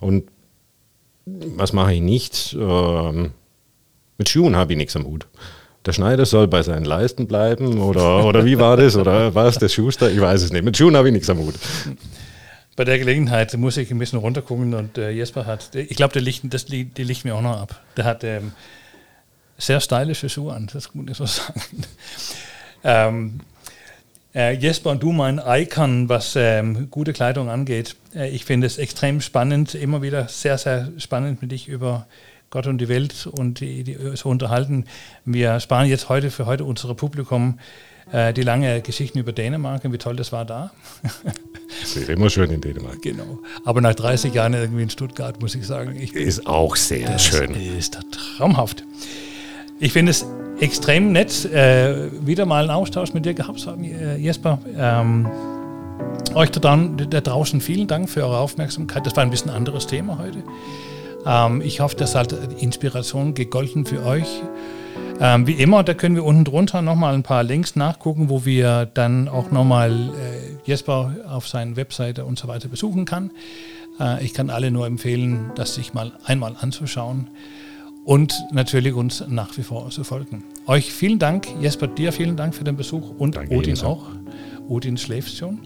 und 0.00 0.24
was 1.24 1.72
mache 1.72 1.94
ich 1.94 2.00
nicht? 2.00 2.56
Ähm, 2.58 3.32
mit 4.18 4.28
Schuhen 4.28 4.56
habe 4.56 4.72
ich 4.72 4.76
nichts 4.76 4.96
am 4.96 5.04
Hut. 5.04 5.26
Der 5.86 5.92
Schneider 5.92 6.26
soll 6.26 6.46
bei 6.46 6.62
seinen 6.62 6.84
Leisten 6.84 7.26
bleiben 7.26 7.80
oder, 7.80 8.26
oder 8.26 8.44
wie 8.44 8.58
war 8.58 8.76
das? 8.76 8.96
Oder 8.96 9.34
war 9.34 9.46
es 9.46 9.58
der 9.58 9.70
Schuster? 9.70 10.10
Ich 10.10 10.20
weiß 10.20 10.42
es 10.42 10.52
nicht. 10.52 10.62
Mit 10.64 10.76
Schuhen 10.76 10.94
habe 10.94 11.08
ich 11.08 11.14
nichts 11.14 11.30
am 11.30 11.38
Hut. 11.38 11.54
Bei 12.76 12.84
der 12.84 12.98
Gelegenheit 12.98 13.56
muss 13.56 13.76
ich 13.76 13.90
ein 13.90 13.98
bisschen 13.98 14.18
runtergucken 14.18 14.74
und 14.74 14.98
äh, 14.98 15.10
Jesper 15.10 15.46
hat, 15.46 15.74
ich 15.74 15.96
glaube, 15.96 16.12
der 16.12 16.22
liegt, 16.22 16.52
das, 16.52 16.68
liegt 16.68 17.24
mir 17.24 17.34
auch 17.34 17.42
noch 17.42 17.58
ab. 17.58 17.82
Der 17.96 18.04
hat 18.04 18.24
ähm, 18.24 18.52
sehr 19.60 19.80
stylische 19.80 20.28
Schuhe 20.28 20.54
an, 20.54 20.68
das 20.72 20.94
muss 20.94 21.06
ich 21.10 21.16
so 21.16 21.26
sagen. 21.26 21.62
ähm, 22.82 23.40
äh, 24.34 24.54
Jesper 24.54 24.90
und 24.90 25.02
du 25.02 25.12
mein 25.12 25.40
Icon, 25.44 26.08
was 26.08 26.36
ähm, 26.36 26.88
gute 26.90 27.12
Kleidung 27.12 27.50
angeht. 27.50 27.96
Äh, 28.14 28.30
ich 28.30 28.44
finde 28.44 28.66
es 28.66 28.78
extrem 28.78 29.20
spannend, 29.20 29.74
immer 29.74 30.02
wieder 30.02 30.28
sehr, 30.28 30.56
sehr 30.56 30.88
spannend 30.98 31.42
mit 31.42 31.52
dich 31.52 31.68
über 31.68 32.06
Gott 32.50 32.66
und 32.66 32.78
die 32.78 32.88
Welt 32.88 33.26
und 33.26 33.60
die, 33.60 33.84
die 33.84 33.96
so 34.14 34.28
unterhalten. 34.28 34.84
Wir 35.24 35.60
sparen 35.60 35.88
jetzt 35.88 36.08
heute 36.08 36.30
für 36.30 36.46
heute 36.46 36.64
unser 36.64 36.94
Publikum 36.94 37.58
äh, 38.12 38.32
die 38.32 38.42
lange 38.42 38.80
Geschichten 38.82 39.18
über 39.18 39.32
Dänemark 39.32 39.84
und 39.84 39.92
wie 39.92 39.98
toll 39.98 40.16
das 40.16 40.32
war 40.32 40.44
da. 40.44 40.72
Das 41.80 41.96
ist 41.96 42.08
immer 42.08 42.30
schön 42.30 42.50
in 42.50 42.60
Dänemark. 42.60 43.02
Genau. 43.02 43.38
Aber 43.64 43.80
nach 43.80 43.94
30 43.94 44.34
Jahren 44.34 44.54
irgendwie 44.54 44.82
in 44.82 44.90
Stuttgart 44.90 45.40
muss 45.40 45.54
ich 45.54 45.66
sagen, 45.66 45.96
ich 45.96 46.14
ist 46.14 46.46
auch 46.46 46.76
sehr 46.76 47.18
schön. 47.18 47.54
Ist 47.54 47.98
traumhaft. 48.36 48.84
Ich 49.82 49.94
finde 49.94 50.10
es 50.10 50.26
extrem 50.60 51.10
nett, 51.10 51.46
äh, 51.46 52.10
wieder 52.26 52.44
mal 52.44 52.64
einen 52.64 52.70
Austausch 52.70 53.14
mit 53.14 53.24
dir 53.24 53.32
gehabt 53.32 53.60
zu 53.60 53.70
haben, 53.70 53.82
äh, 53.82 54.16
Jesper. 54.18 54.58
Ähm, 54.76 55.26
euch 56.34 56.50
da, 56.50 56.76
draußen 56.76 57.62
vielen 57.62 57.86
Dank 57.86 58.10
für 58.10 58.22
eure 58.22 58.38
Aufmerksamkeit. 58.40 59.06
Das 59.06 59.16
war 59.16 59.24
ein 59.24 59.30
bisschen 59.30 59.50
anderes 59.50 59.86
Thema 59.86 60.18
heute. 60.18 60.44
Ähm, 61.24 61.62
ich 61.62 61.80
hoffe, 61.80 61.96
das 61.96 62.14
hat 62.14 62.34
Inspiration 62.60 63.32
gegolten 63.32 63.86
für 63.86 64.04
euch. 64.04 64.42
Ähm, 65.18 65.46
wie 65.46 65.54
immer, 65.54 65.82
da 65.82 65.94
können 65.94 66.14
wir 66.14 66.24
unten 66.26 66.44
drunter 66.44 66.82
nochmal 66.82 67.14
ein 67.14 67.22
paar 67.22 67.42
Links 67.42 67.74
nachgucken, 67.74 68.28
wo 68.28 68.44
wir 68.44 68.84
dann 68.84 69.28
auch 69.28 69.50
nochmal 69.50 69.92
äh, 69.92 70.68
Jesper 70.68 71.14
auf 71.26 71.48
seiner 71.48 71.76
Webseite 71.76 72.26
und 72.26 72.38
so 72.38 72.48
weiter 72.48 72.68
besuchen 72.68 73.06
kann. 73.06 73.30
Äh, 73.98 74.22
ich 74.22 74.34
kann 74.34 74.50
alle 74.50 74.70
nur 74.70 74.86
empfehlen, 74.86 75.52
das 75.54 75.74
sich 75.74 75.94
mal 75.94 76.12
einmal 76.26 76.54
anzuschauen 76.60 77.28
und 78.04 78.34
natürlich 78.52 78.94
uns 78.94 79.24
nach 79.28 79.56
wie 79.56 79.62
vor 79.62 79.90
zu 79.90 80.04
folgen. 80.04 80.44
Euch 80.66 80.92
vielen 80.92 81.18
Dank, 81.18 81.48
Jesper, 81.60 81.86
dir 81.86 82.12
vielen 82.12 82.36
Dank 82.36 82.54
für 82.54 82.64
den 82.64 82.76
Besuch 82.76 83.10
und 83.18 83.36
Danke 83.36 83.54
Odin 83.54 83.70
ebenso. 83.70 83.86
auch. 83.86 84.06
Odin 84.68 84.96
schläft 84.96 85.36
schon. 85.36 85.58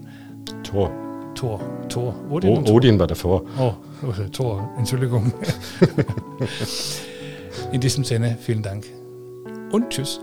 Tor. 0.63 0.91
Tor, 1.35 1.61
Tor. 1.89 2.15
Odin, 2.31 2.51
o 2.51 2.63
Tor. 2.63 2.75
Odin 2.77 2.99
war 2.99 3.07
davor. 3.09 3.43
Oh, 3.59 3.75
okay, 4.07 4.29
Tor, 4.31 4.71
Entschuldigung. 4.79 5.33
In 7.73 7.81
diesem 7.81 8.05
Sinne, 8.05 8.39
vielen 8.41 8.63
Dank 8.63 8.87
und 9.73 9.91
tschüss. 9.91 10.21